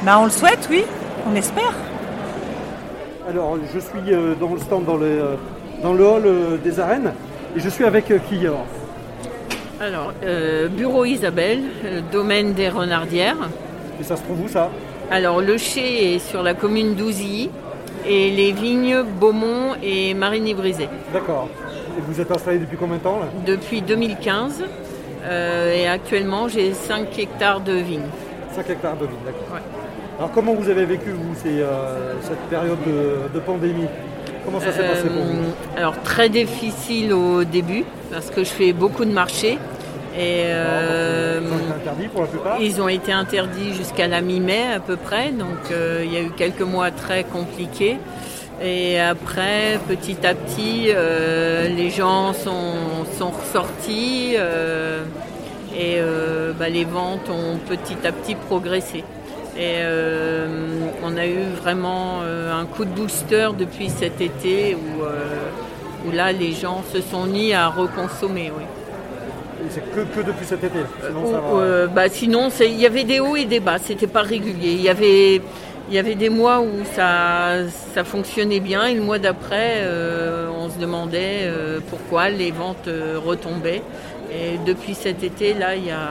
bah, 0.03 0.17
On 0.19 0.25
le 0.25 0.31
souhaite, 0.31 0.67
oui, 0.71 0.83
on 1.29 1.35
espère. 1.35 1.73
Alors 3.29 3.57
je 3.71 3.79
suis 3.79 4.37
dans 4.39 4.53
le 4.53 4.59
stand 4.59 4.85
dans 4.85 4.97
le, 4.97 5.37
dans 5.83 5.93
le 5.93 6.03
hall 6.03 6.59
des 6.63 6.79
arènes 6.79 7.13
et 7.55 7.59
je 7.59 7.69
suis 7.69 7.85
avec 7.85 8.05
qui 8.27 8.47
alors, 9.81 10.11
Bureau 10.71 11.05
Isabelle, 11.05 11.61
domaine 12.11 12.51
des 12.51 12.67
Renardières. 12.67 13.37
Et 13.97 14.03
ça 14.03 14.17
se 14.17 14.23
trouve 14.23 14.41
où 14.43 14.49
ça? 14.49 14.69
Alors, 15.09 15.39
le 15.39 15.57
chai 15.57 16.15
est 16.15 16.19
sur 16.19 16.43
la 16.43 16.53
commune 16.53 16.95
d'Ouzy, 16.95 17.49
et 18.09 18.31
les 18.31 18.51
vignes 18.51 19.03
Beaumont 19.03 19.75
et 19.83 20.13
Marigny-Brisé. 20.15 20.89
D'accord. 21.13 21.47
Et 21.97 22.01
vous 22.01 22.19
êtes 22.19 22.31
installé 22.31 22.57
depuis 22.57 22.75
combien 22.75 22.97
de 22.97 23.03
temps 23.03 23.19
là 23.19 23.27
Depuis 23.45 23.81
2015 23.81 24.63
euh, 25.23 25.73
et 25.73 25.87
actuellement 25.87 26.47
j'ai 26.47 26.73
5 26.73 27.17
hectares 27.19 27.61
de 27.61 27.73
vignes. 27.73 28.09
5 28.55 28.69
hectares 28.69 28.97
de 28.97 29.05
vignes, 29.05 29.25
d'accord. 29.25 29.59
Alors 30.17 30.31
comment 30.31 30.53
vous 30.53 30.69
avez 30.69 30.85
vécu 30.85 31.11
vous 31.11 31.35
ces, 31.35 31.61
euh, 31.61 32.13
cette 32.23 32.41
période 32.49 32.79
de, 32.85 33.33
de 33.33 33.39
pandémie? 33.39 33.85
Comment 34.43 34.59
ça 34.59 34.71
s'est 34.71 34.87
passé 34.87 35.03
pour 35.07 35.23
vous? 35.23 35.43
Euh, 35.43 35.77
Alors 35.77 36.01
très 36.01 36.29
difficile 36.29 37.13
au 37.13 37.43
début 37.43 37.83
parce 38.11 38.31
que 38.31 38.43
je 38.43 38.49
fais 38.49 38.73
beaucoup 38.73 39.05
de 39.05 39.11
marchés 39.11 39.59
et 40.15 40.43
euh, 40.47 41.39
été 41.39 41.73
interdit 41.73 42.07
pour 42.07 42.21
la 42.21 42.59
ils 42.59 42.81
ont 42.81 42.87
été 42.87 43.11
interdits 43.11 43.73
jusqu'à 43.73 44.07
la 44.07 44.21
mi-mai 44.21 44.63
à 44.75 44.79
peu 44.79 44.95
près, 44.95 45.31
donc 45.31 45.71
euh, 45.71 46.03
il 46.03 46.13
y 46.13 46.17
a 46.17 46.21
eu 46.21 46.31
quelques 46.31 46.61
mois 46.61 46.91
très 46.91 47.23
compliqués. 47.23 47.97
Et 48.61 48.99
après, 48.99 49.79
petit 49.87 50.17
à 50.25 50.33
petit, 50.33 50.89
euh, 50.89 51.69
les 51.69 51.89
gens 51.89 52.33
sont, 52.33 53.05
sont 53.17 53.29
ressortis 53.29 54.33
euh, 54.37 55.03
et 55.73 55.95
euh, 55.99 56.51
bah, 56.51 56.67
les 56.67 56.83
ventes 56.83 57.29
ont 57.29 57.57
petit 57.69 57.95
à 58.05 58.11
petit 58.11 58.35
progressé. 58.35 59.05
Et 59.57 59.77
euh, 59.77 60.47
on 61.03 61.15
a 61.17 61.25
eu 61.25 61.43
vraiment 61.61 62.19
euh, 62.21 62.53
un 62.53 62.65
coup 62.65 62.83
de 62.83 62.91
booster 62.91 63.49
depuis 63.57 63.89
cet 63.89 64.19
été 64.19 64.75
où, 64.75 65.03
euh, 65.03 66.07
où 66.07 66.11
là 66.11 66.33
les 66.33 66.51
gens 66.51 66.83
se 66.93 67.01
sont 67.01 67.25
mis 67.25 67.53
à 67.53 67.69
reconsommer. 67.69 68.51
Oui. 68.57 68.63
C'est 69.69 69.81
que, 69.91 70.01
que 70.01 70.25
depuis 70.25 70.45
cet 70.45 70.63
été 70.63 70.79
Sinon, 71.05 71.25
ça 71.31 71.39
va. 71.39 71.47
euh, 71.59 71.87
bah, 71.87 72.09
sinon, 72.09 72.49
il 72.61 72.79
y 72.79 72.85
avait 72.85 73.03
des 73.03 73.19
hauts 73.19 73.35
et 73.35 73.45
des 73.45 73.59
bas, 73.59 73.77
c'était 73.77 74.07
pas 74.07 74.21
régulier. 74.21 74.71
Il 74.71 74.81
y 74.81 74.89
avait, 74.89 75.35
il 75.89 75.93
y 75.93 75.97
avait 75.97 76.15
des 76.15 76.29
mois 76.29 76.61
où 76.61 76.85
ça, 76.95 77.67
ça 77.93 78.03
fonctionnait 78.03 78.59
bien 78.59 78.85
et 78.85 78.95
le 78.95 79.01
mois 79.01 79.19
d'après, 79.19 79.77
euh, 79.79 80.49
on 80.57 80.69
se 80.69 80.77
demandait 80.79 81.41
euh, 81.43 81.79
pourquoi 81.89 82.29
les 82.29 82.51
ventes 82.51 82.87
euh, 82.87 83.19
retombaient. 83.23 83.81
Et 84.31 84.57
depuis 84.65 84.95
cet 84.95 85.23
été, 85.23 85.53
là, 85.53 85.75
il 85.75 85.85
y 85.85 85.91
a, 85.91 86.09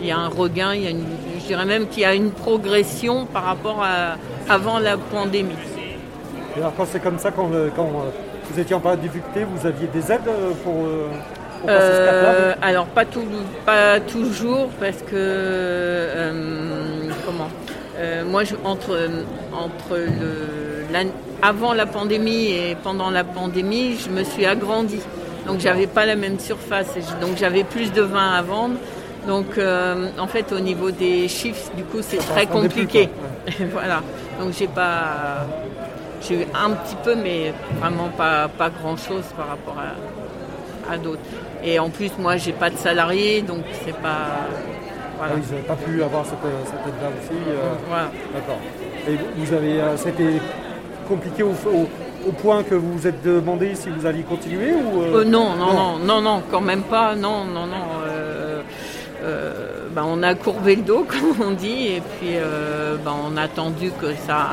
il 0.00 0.06
y 0.06 0.10
a 0.10 0.18
un 0.18 0.28
regain, 0.28 0.74
il 0.74 0.82
y 0.82 0.86
a 0.86 0.90
une, 0.90 1.04
je 1.40 1.46
dirais 1.46 1.64
même 1.64 1.88
qu'il 1.88 2.02
y 2.02 2.06
a 2.06 2.14
une 2.14 2.30
progression 2.30 3.26
par 3.26 3.44
rapport 3.44 3.82
à 3.82 4.16
avant 4.48 4.78
la 4.78 4.96
pandémie. 4.96 5.54
Et 6.56 6.60
alors 6.60 6.72
quand 6.76 6.86
c'est 6.86 7.00
comme 7.02 7.18
ça, 7.18 7.30
quand, 7.30 7.50
euh, 7.52 7.68
quand 7.74 7.86
euh, 7.86 8.10
vous 8.50 8.60
étiez 8.60 8.76
en 8.76 8.80
période 8.80 9.00
de 9.00 9.06
difficulté, 9.08 9.44
vous 9.44 9.66
aviez 9.66 9.88
des 9.88 10.12
aides 10.12 10.20
euh, 10.28 10.52
pour, 10.62 10.74
euh, 11.68 12.52
Euh, 12.52 12.54
alors 12.62 12.86
pas, 12.86 13.04
tout, 13.04 13.24
pas 13.66 14.00
toujours 14.00 14.68
parce 14.80 14.98
que 15.02 15.14
euh, 15.14 16.32
comment 17.26 17.48
Euh, 17.96 18.24
moi 18.24 18.42
je, 18.42 18.56
entre 18.64 18.98
entre 19.52 19.96
le 19.96 20.32
l'an- 20.92 21.14
avant 21.42 21.72
la 21.74 21.86
pandémie 21.86 22.46
et 22.50 22.76
pendant 22.82 23.08
la 23.10 23.22
pandémie 23.22 23.96
je 24.02 24.10
me 24.10 24.24
suis 24.24 24.46
agrandie. 24.46 25.00
Donc 25.46 25.60
j'avais 25.60 25.86
pas 25.86 26.04
la 26.06 26.16
même 26.16 26.38
surface 26.40 26.94
donc 27.20 27.36
j'avais 27.36 27.62
plus 27.64 27.92
de 27.92 28.02
vin 28.02 28.32
à 28.32 28.42
vendre. 28.42 28.74
Donc 29.28 29.46
euh, 29.58 30.08
en 30.18 30.26
fait 30.26 30.52
au 30.52 30.58
niveau 30.60 30.90
des 30.90 31.28
chiffres 31.28 31.70
du 31.76 31.84
coup 31.84 32.00
c'est 32.02 32.16
très 32.32 32.46
plus, 32.46 32.54
compliqué. 32.62 33.08
voilà. 33.76 33.98
Donc 34.40 34.52
j'ai 34.58 34.66
pas 34.80 35.46
j'ai 36.22 36.34
eu 36.42 36.46
un 36.66 36.70
petit 36.70 36.96
peu 37.04 37.14
mais 37.14 37.52
vraiment 37.80 38.08
pas 38.22 38.48
pas 38.60 38.70
grand 38.70 38.96
chose 38.96 39.26
par 39.36 39.46
rapport 39.52 39.76
à 39.78 40.92
à 40.92 40.98
d'autres. 40.98 41.20
Et 41.64 41.78
en 41.78 41.88
plus, 41.90 42.10
moi, 42.18 42.36
j'ai 42.36 42.52
pas 42.52 42.70
de 42.70 42.76
salariés, 42.76 43.42
donc 43.42 43.62
c'est 43.84 43.96
pas. 43.96 44.08
Ah 44.10 44.46
Voilà. 45.18 45.34
oui, 45.36 45.40
Vous 45.44 45.52
n'avez 45.54 45.66
pas 45.66 45.76
pu 45.76 46.02
avoir 46.02 46.24
cette, 46.26 46.44
euh, 46.44 46.64
cette 46.66 46.74
aide-là 46.74 47.08
aussi 47.08 47.38
euh, 47.48 47.72
Voilà. 47.88 48.10
D'accord. 48.34 48.58
Et 49.08 49.16
vous- 49.36 49.54
avez, 49.54 49.80
euh, 49.80 49.96
c'était 49.96 50.40
compliqué 51.08 51.42
au, 51.42 51.50
au- 51.50 51.88
au 52.28 52.32
point 52.32 52.62
que 52.62 52.74
vous 52.74 52.92
vous 52.98 53.06
êtes 53.06 53.22
demandé 53.22 53.74
si 53.74 53.88
vous 53.90 54.04
alliez 54.06 54.22
continuer 54.22 54.72
ou 54.74 55.02
euh, 55.02 55.20
Euh, 55.20 55.24
non, 55.24 55.54
non, 55.56 55.72
non, 55.72 55.98
non, 55.98 56.20
non, 56.20 56.42
quand 56.50 56.60
même 56.60 56.82
pas. 56.82 57.14
Non, 57.14 57.44
non, 57.44 57.66
non. 57.66 57.84
euh, 58.06 58.60
euh, 59.22 59.52
ben, 59.94 60.04
on 60.06 60.22
a 60.22 60.34
courbé 60.34 60.76
le 60.76 60.82
dos, 60.82 61.04
comme 61.08 61.46
on 61.48 61.52
dit, 61.52 61.86
et 61.96 62.02
puis 62.18 62.30
euh, 62.34 62.96
ben, 63.04 63.12
on 63.30 63.36
a 63.36 63.42
attendu 63.42 63.90
que 64.00 64.12
ça, 64.26 64.48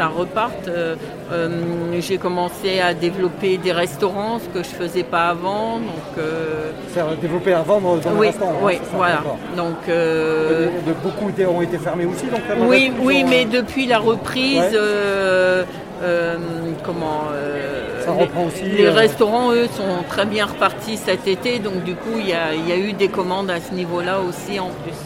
ça 0.00 0.06
reparte. 0.08 0.66
Euh, 0.68 0.94
euh, 1.30 2.00
j'ai 2.00 2.16
commencé 2.16 2.80
à 2.80 2.94
développer 2.94 3.58
des 3.58 3.72
restaurants, 3.72 4.38
ce 4.38 4.48
que 4.48 4.62
je 4.64 4.70
faisais 4.82 5.02
pas 5.02 5.28
avant. 5.28 5.74
Donc, 5.78 6.10
euh, 6.16 6.70
C'est-à-dire 6.88 7.16
développer 7.18 7.52
vendre 7.62 8.00
dans 8.00 8.10
le 8.12 8.16
oui, 8.16 8.26
restaurant. 8.28 8.52
hein, 8.52 8.62
oui, 8.68 8.74
ça, 8.76 8.96
voilà. 8.96 9.22
Donc, 9.56 9.76
De- 9.86 10.70
de- 10.88 10.96
beaucoup 11.04 11.28
ont 11.46 11.60
été 11.60 11.76
fermés 11.76 12.06
aussi, 12.06 12.24
donc 12.26 12.40
Oui, 12.66 12.90
oui, 13.02 13.24
mais 13.28 13.44
depuis 13.44 13.84
la 13.86 13.98
reprise, 13.98 14.58
Ouais. 14.58 14.70
euh, 16.02 16.36
comment 16.82 17.24
euh, 17.34 18.02
Ça 18.06 18.12
les- 18.14 18.22
reprend 18.22 18.44
aussi, 18.46 18.62
Les, 18.64 18.86
euh, 18.86 18.92
restaurants, 18.92 19.52
eux, 19.52 19.66
sont 19.66 20.02
très 20.08 20.24
bien 20.24 20.46
repartis 20.46 20.96
cet 20.96 21.28
été, 21.28 21.58
donc 21.58 21.84
du 21.84 21.94
coup, 21.94 22.16
il 22.18 22.26
y 22.28 22.32
a, 22.32 22.54
il 22.54 22.66
y 22.66 22.72
a 22.72 22.76
eu 22.78 22.94
des 22.94 23.08
commandes 23.08 23.50
à 23.50 23.60
ce 23.60 23.74
niveau-là 23.74 24.16
aussi 24.26 24.58
en 24.58 24.70
plus. 24.82 24.96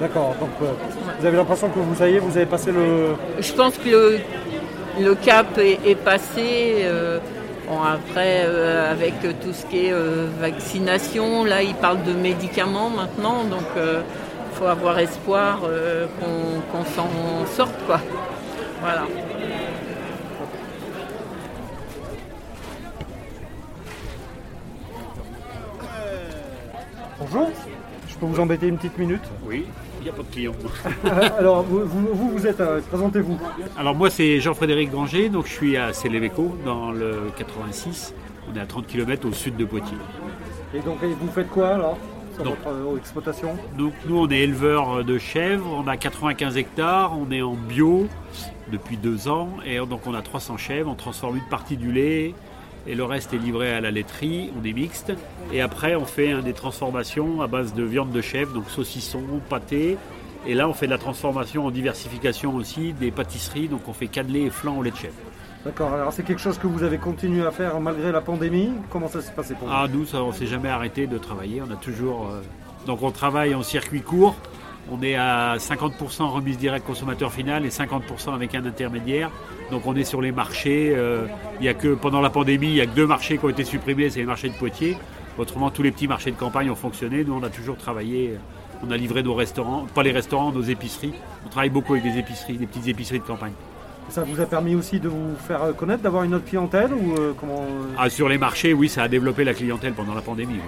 D'accord. 0.00 0.34
Donc 0.40 0.50
euh, 0.62 0.72
vous 1.18 1.26
avez 1.26 1.36
l'impression 1.36 1.68
que 1.70 1.78
vous 1.78 1.94
ça 1.96 2.08
y 2.08 2.14
est, 2.16 2.18
vous 2.18 2.36
avez 2.36 2.46
passé 2.46 2.70
le. 2.70 3.14
Je 3.40 3.52
pense 3.52 3.76
que 3.78 3.88
le, 3.88 4.18
le 5.00 5.14
cap 5.14 5.58
est, 5.58 5.78
est 5.84 5.96
passé. 5.96 6.82
euh, 6.82 7.18
bon, 7.68 7.82
après, 7.82 8.44
euh, 8.46 8.92
avec 8.92 9.14
tout 9.20 9.52
ce 9.52 9.66
qui 9.66 9.86
est 9.86 9.92
euh, 9.92 10.26
vaccination, 10.40 11.44
là, 11.44 11.62
ils 11.62 11.74
parlent 11.74 12.02
de 12.04 12.12
médicaments 12.12 12.90
maintenant, 12.90 13.44
donc 13.44 13.66
il 13.76 14.56
faut 14.56 14.66
avoir 14.66 14.98
espoir 15.00 15.60
euh, 15.64 16.06
qu'on 16.20 16.60
qu'on 16.70 16.84
s'en 16.84 17.10
sorte, 17.56 17.74
quoi. 17.86 18.00
Voilà. 18.80 19.02
Bonjour. 27.20 27.50
Je 28.08 28.14
peux 28.16 28.26
vous 28.26 28.40
embêter 28.40 28.68
une 28.68 28.76
petite 28.76 28.98
minute? 28.98 29.22
Oui, 29.46 29.66
il 30.00 30.04
n'y 30.04 30.10
a 30.10 30.12
pas 30.12 30.22
de 30.22 30.28
clients. 30.32 30.52
Alors 31.38 31.62
vous, 31.62 31.80
vous, 31.86 32.46
êtes, 32.46 32.60
euh, 32.60 32.80
présentez-vous. 32.88 33.38
Alors 33.76 33.94
moi 33.94 34.10
c'est 34.10 34.40
Jean-Frédéric 34.40 34.90
Granger, 34.90 35.28
donc 35.28 35.46
je 35.46 35.52
suis 35.52 35.76
à 35.76 35.92
Céléveco 35.92 36.56
dans 36.64 36.90
le 36.92 37.30
86. 37.36 38.14
On 38.52 38.56
est 38.56 38.60
à 38.60 38.66
30 38.66 38.86
km 38.86 39.28
au 39.28 39.32
sud 39.32 39.56
de 39.56 39.64
Poitiers. 39.64 39.96
Et 40.74 40.80
donc 40.80 41.02
et 41.02 41.08
vous 41.08 41.28
faites 41.32 41.48
quoi 41.48 41.68
alors 41.70 41.98
sur 42.34 42.44
Donc. 42.44 42.56
votre 42.64 42.68
euh, 42.74 42.96
exploitation? 42.96 43.50
Donc 43.76 43.92
nous 44.06 44.18
on 44.18 44.28
est 44.30 44.38
éleveurs 44.38 45.04
de 45.04 45.18
chèvres, 45.18 45.68
on 45.84 45.86
a 45.88 45.96
95 45.96 46.56
hectares, 46.56 47.12
on 47.18 47.30
est 47.32 47.42
en 47.42 47.54
bio 47.54 48.06
depuis 48.70 48.96
deux 48.96 49.28
ans 49.28 49.48
et 49.66 49.78
donc 49.78 50.06
on 50.06 50.14
a 50.14 50.22
300 50.22 50.56
chèvres, 50.58 50.90
on 50.90 50.94
transforme 50.94 51.36
une 51.36 51.48
partie 51.48 51.76
du 51.76 51.90
lait 51.90 52.34
et 52.86 52.94
le 52.94 53.04
reste 53.04 53.34
est 53.34 53.38
livré 53.38 53.72
à 53.72 53.80
la 53.80 53.90
laiterie, 53.90 54.50
on 54.60 54.64
est 54.64 54.72
mixte. 54.72 55.12
Et 55.52 55.60
après 55.60 55.96
on 55.96 56.04
fait 56.04 56.32
hein, 56.32 56.42
des 56.42 56.52
transformations 56.52 57.42
à 57.42 57.46
base 57.46 57.74
de 57.74 57.82
viande 57.82 58.10
de 58.10 58.20
chèvre, 58.20 58.52
donc 58.52 58.70
saucisson, 58.70 59.22
pâté. 59.48 59.96
Et 60.46 60.54
là 60.54 60.68
on 60.68 60.72
fait 60.72 60.86
de 60.86 60.92
la 60.92 60.98
transformation 60.98 61.66
en 61.66 61.70
diversification 61.70 62.54
aussi 62.54 62.92
des 62.92 63.10
pâtisseries, 63.10 63.68
donc 63.68 63.88
on 63.88 63.92
fait 63.92 64.06
cannelé 64.06 64.42
et 64.42 64.50
flan 64.50 64.76
au 64.78 64.82
lait 64.82 64.90
de 64.92 64.96
chèvre. 64.96 65.14
D'accord. 65.64 65.92
Alors 65.92 66.12
c'est 66.12 66.22
quelque 66.22 66.40
chose 66.40 66.56
que 66.56 66.68
vous 66.68 66.84
avez 66.84 66.98
continué 66.98 67.44
à 67.44 67.50
faire 67.50 67.78
malgré 67.80 68.12
la 68.12 68.20
pandémie. 68.20 68.70
Comment 68.90 69.08
ça 69.08 69.20
s'est 69.20 69.32
passé 69.32 69.54
pour 69.54 69.66
vous? 69.66 69.74
Ah, 69.76 69.86
nous, 69.92 70.06
ça, 70.06 70.22
on 70.22 70.32
s'est 70.32 70.46
jamais 70.46 70.68
arrêté 70.68 71.06
de 71.08 71.18
travailler. 71.18 71.60
On 71.60 71.70
a 71.70 71.76
toujours. 71.76 72.28
euh, 72.30 72.40
Donc, 72.86 73.02
on 73.02 73.10
travaille 73.10 73.54
en 73.56 73.64
circuit 73.64 74.00
court. 74.00 74.36
On 74.90 75.02
est 75.02 75.16
à 75.16 75.56
50% 75.58 76.24
remise 76.28 76.56
directe 76.58 76.86
consommateur 76.86 77.32
final 77.32 77.66
et 77.66 77.68
50% 77.68 78.32
avec 78.34 78.54
un 78.54 78.64
intermédiaire. 78.64 79.30
Donc, 79.70 79.86
on 79.86 79.94
est 79.94 80.04
sur 80.04 80.22
les 80.22 80.32
marchés. 80.32 80.92
euh, 80.96 81.26
Il 81.60 81.66
y 81.66 81.68
a 81.68 81.74
que 81.74 81.94
pendant 81.94 82.20
la 82.22 82.30
pandémie, 82.30 82.68
il 82.68 82.74
y 82.76 82.80
a 82.80 82.86
que 82.86 82.94
deux 82.94 83.06
marchés 83.06 83.36
qui 83.38 83.44
ont 83.44 83.50
été 83.50 83.64
supprimés. 83.64 84.08
C'est 84.08 84.20
les 84.20 84.24
marchés 84.26 84.48
de 84.48 84.54
Poitiers. 84.54 84.96
Autrement, 85.36 85.70
tous 85.70 85.82
les 85.82 85.90
petits 85.92 86.08
marchés 86.08 86.30
de 86.30 86.36
campagne 86.36 86.70
ont 86.70 86.74
fonctionné. 86.74 87.22
Nous, 87.22 87.34
on 87.34 87.42
a 87.42 87.50
toujours 87.50 87.76
travaillé. 87.76 88.30
euh, 88.34 88.86
On 88.86 88.90
a 88.90 88.96
livré 88.96 89.22
nos 89.22 89.34
restaurants, 89.34 89.86
pas 89.94 90.02
les 90.02 90.12
restaurants, 90.12 90.52
nos 90.52 90.62
épiceries. 90.62 91.12
On 91.44 91.48
travaille 91.50 91.68
beaucoup 91.70 91.92
avec 91.94 92.04
des 92.04 92.18
épiceries, 92.18 92.56
des 92.56 92.66
petites 92.66 92.88
épiceries 92.88 93.18
de 93.20 93.24
campagne. 93.24 93.52
Ça 94.08 94.24
vous 94.24 94.40
a 94.40 94.46
permis 94.46 94.74
aussi 94.74 95.00
de 95.00 95.08
vous 95.08 95.34
faire 95.46 95.62
euh, 95.64 95.72
connaître, 95.74 96.02
d'avoir 96.02 96.22
une 96.22 96.32
autre 96.34 96.46
clientèle 96.46 96.94
ou 96.94 97.14
comment 97.38 97.62
Ah, 97.98 98.08
sur 98.08 98.26
les 98.28 98.38
marchés, 98.38 98.72
oui, 98.72 98.88
ça 98.88 99.02
a 99.02 99.08
développé 99.08 99.44
la 99.44 99.52
clientèle 99.52 99.92
pendant 99.92 100.14
la 100.14 100.22
pandémie. 100.22 100.60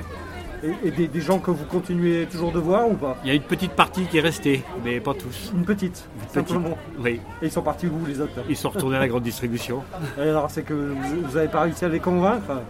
Et, 0.62 0.88
et 0.88 0.90
des, 0.90 1.08
des 1.08 1.20
gens 1.20 1.38
que 1.38 1.50
vous 1.50 1.64
continuez 1.64 2.26
toujours 2.26 2.52
de 2.52 2.58
voir 2.58 2.88
ou 2.88 2.94
pas? 2.94 3.16
Il 3.24 3.28
y 3.28 3.30
a 3.30 3.34
une 3.34 3.42
petite 3.42 3.72
partie 3.72 4.04
qui 4.04 4.18
est 4.18 4.20
restée, 4.20 4.62
mais 4.84 5.00
pas 5.00 5.14
tous. 5.14 5.52
Une 5.54 5.64
petite, 5.64 6.06
simplement. 6.32 6.76
Oui. 6.98 7.20
Et 7.40 7.46
ils 7.46 7.50
sont 7.50 7.62
partis 7.62 7.86
où 7.86 8.04
les 8.06 8.20
autres? 8.20 8.32
Ils 8.48 8.56
sont 8.56 8.68
retournés 8.68 8.96
à 8.96 9.00
la 9.00 9.08
grande 9.08 9.22
distribution. 9.22 9.82
Et 10.18 10.22
alors 10.22 10.50
c'est 10.50 10.62
que 10.62 10.74
vous 10.74 11.34
n'avez 11.34 11.48
pas 11.48 11.62
réussi 11.62 11.84
à 11.84 11.88
les 11.88 12.00
convaincre? 12.00 12.60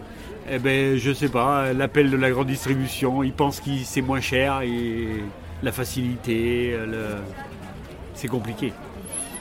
Eh 0.49 0.57
ben, 0.57 0.97
je 0.97 1.11
sais 1.11 1.29
pas, 1.29 1.73
l'appel 1.73 2.09
de 2.09 2.17
la 2.17 2.31
grande 2.31 2.47
distribution, 2.47 3.23
ils 3.23 3.33
pensent 3.33 3.59
que 3.59 3.71
c'est 3.83 4.01
moins 4.01 4.21
cher 4.21 4.61
et 4.61 5.07
la 5.61 5.71
facilité, 5.71 6.75
le... 6.87 7.05
c'est 8.13 8.27
compliqué. 8.27 8.73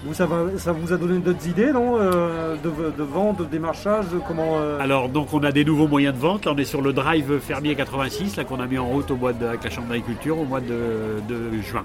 Vous, 0.05 0.15
ça, 0.15 0.25
va- 0.25 0.57
ça 0.59 0.73
vous 0.73 0.93
a 0.93 0.97
donné 0.97 1.19
d'autres 1.19 1.47
idées, 1.47 1.73
non 1.73 1.99
euh, 1.99 2.57
de, 2.57 2.71
de 2.97 3.03
vente, 3.03 3.39
de 3.41 3.45
démarchage, 3.45 4.07
comment 4.27 4.59
euh, 4.59 4.79
Alors, 4.81 5.11
donc, 5.11 5.35
on 5.35 5.43
a 5.45 5.53
des 5.53 5.65
nouveaux 5.65 5.89
moyens 5.89 6.15
de 6.15 6.21
vente. 6.21 6.47
Là, 6.47 6.53
on 6.55 6.57
est 6.59 6.65
sur 6.65 6.81
le 6.81 6.93
Drive 6.95 7.39
Fermier 7.41 7.75
86, 7.75 8.37
là, 8.37 8.45
qu'on 8.45 8.61
a 8.61 8.67
mis 8.67 8.79
en 8.79 8.87
route 8.87 9.11
au 9.11 9.17
mois 9.17 9.35
de, 9.35 9.45
avec 9.47 9.63
la 9.63 9.69
Chambre 9.71 9.89
d'agriculture 9.89 10.39
au 10.39 10.45
mois 10.45 10.61
de, 10.61 11.21
de 11.29 11.61
juin. 11.61 11.85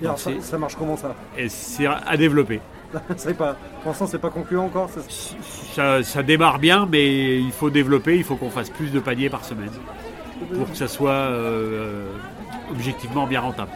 et 0.00 0.06
alors, 0.06 0.18
ça, 0.18 0.58
marche 0.58 0.76
comment 0.76 0.96
ça? 0.96 1.14
Et 1.36 1.50
c'est 1.50 1.86
à 1.86 2.16
développer. 2.16 2.60
C'est 3.16 3.34
pas, 3.36 3.54
Pour 3.82 3.90
l'instant, 3.92 4.06
c'est 4.08 4.18
pas 4.18 4.30
concluant 4.30 4.64
encore 4.64 4.90
ça 6.02 6.22
démarre 6.24 6.58
bien, 6.58 6.88
mais 6.90 7.38
il 7.38 7.52
faut 7.52 7.70
développer, 7.70 8.16
il 8.16 8.24
faut 8.24 8.34
qu'on 8.34 8.50
fasse 8.50 8.68
plus 8.70 8.90
de 8.90 8.98
paniers 8.98 9.30
par 9.30 9.44
semaine 9.44 9.70
pour 10.56 10.68
que 10.68 10.76
ça 10.76 10.88
soit 10.88 11.10
euh, 11.12 12.06
objectivement 12.70 13.26
bien 13.28 13.40
rentable. 13.40 13.70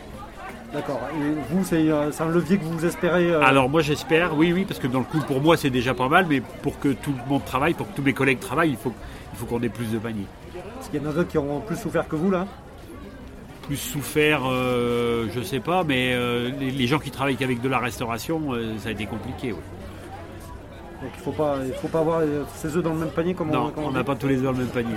D'accord. 0.74 1.00
Et 1.14 1.54
vous, 1.54 1.64
c'est 1.64 1.88
euh, 1.88 2.10
c'est 2.10 2.24
un 2.24 2.28
levier 2.28 2.58
que 2.58 2.64
vous 2.64 2.84
espérez 2.84 3.30
euh, 3.30 3.40
Alors 3.42 3.68
moi 3.70 3.80
j'espère, 3.80 4.36
oui, 4.36 4.52
oui, 4.52 4.64
parce 4.64 4.80
que 4.80 4.88
dans 4.88 4.98
le 4.98 5.04
coup 5.04 5.20
pour 5.20 5.40
moi 5.40 5.56
c'est 5.56 5.70
déjà 5.70 5.94
pas 5.94 6.08
mal, 6.08 6.26
mais 6.28 6.40
pour 6.40 6.80
que 6.80 6.88
tout 6.88 7.12
le 7.12 7.30
monde 7.30 7.44
travaille, 7.44 7.74
pour 7.74 7.88
que 7.88 7.94
tous 7.94 8.02
mes 8.02 8.12
collègues 8.12 8.40
travaillent, 8.40 8.70
il 8.70 8.76
faut, 8.76 8.92
il 9.32 9.38
faut 9.38 9.46
qu'on 9.46 9.62
ait 9.62 9.68
plus 9.68 9.92
de 9.92 9.98
paniers. 9.98 10.26
Parce 10.74 10.88
qu'il 10.88 11.00
y 11.00 11.06
en 11.06 11.10
a 11.10 11.12
d'autres 11.12 11.28
qui 11.28 11.38
ont 11.38 11.60
plus 11.60 11.76
souffert 11.76 12.08
que 12.08 12.16
vous 12.16 12.30
là 12.30 12.46
Plus 13.62 13.76
souffert, 13.76 14.42
euh, 14.46 15.28
je 15.32 15.40
sais 15.42 15.60
pas, 15.60 15.84
mais 15.84 16.16
les, 16.58 16.72
les 16.72 16.86
gens 16.88 16.98
qui 16.98 17.12
travaillent 17.12 17.36
qu'avec 17.36 17.60
de 17.60 17.68
la 17.68 17.78
restauration, 17.78 18.52
ça 18.78 18.88
a 18.88 18.92
été 18.92 19.06
compliqué. 19.06 19.52
oui. 19.52 19.58
Donc 21.02 21.12
il 21.16 21.22
faut 21.22 21.32
pas, 21.32 21.56
il 21.64 21.72
faut 21.74 21.88
pas 21.88 22.00
avoir 22.00 22.22
ses 22.54 22.76
œufs 22.76 22.82
dans 22.82 22.94
le 22.94 23.00
même 23.00 23.10
panier 23.10 23.34
comme 23.34 23.50
Non, 23.50 23.72
on 23.76 23.92
n'a 23.92 24.02
pas 24.02 24.16
tous 24.16 24.26
les 24.26 24.38
œufs 24.38 24.44
dans 24.44 24.52
le 24.52 24.58
même 24.58 24.68
panier. 24.68 24.96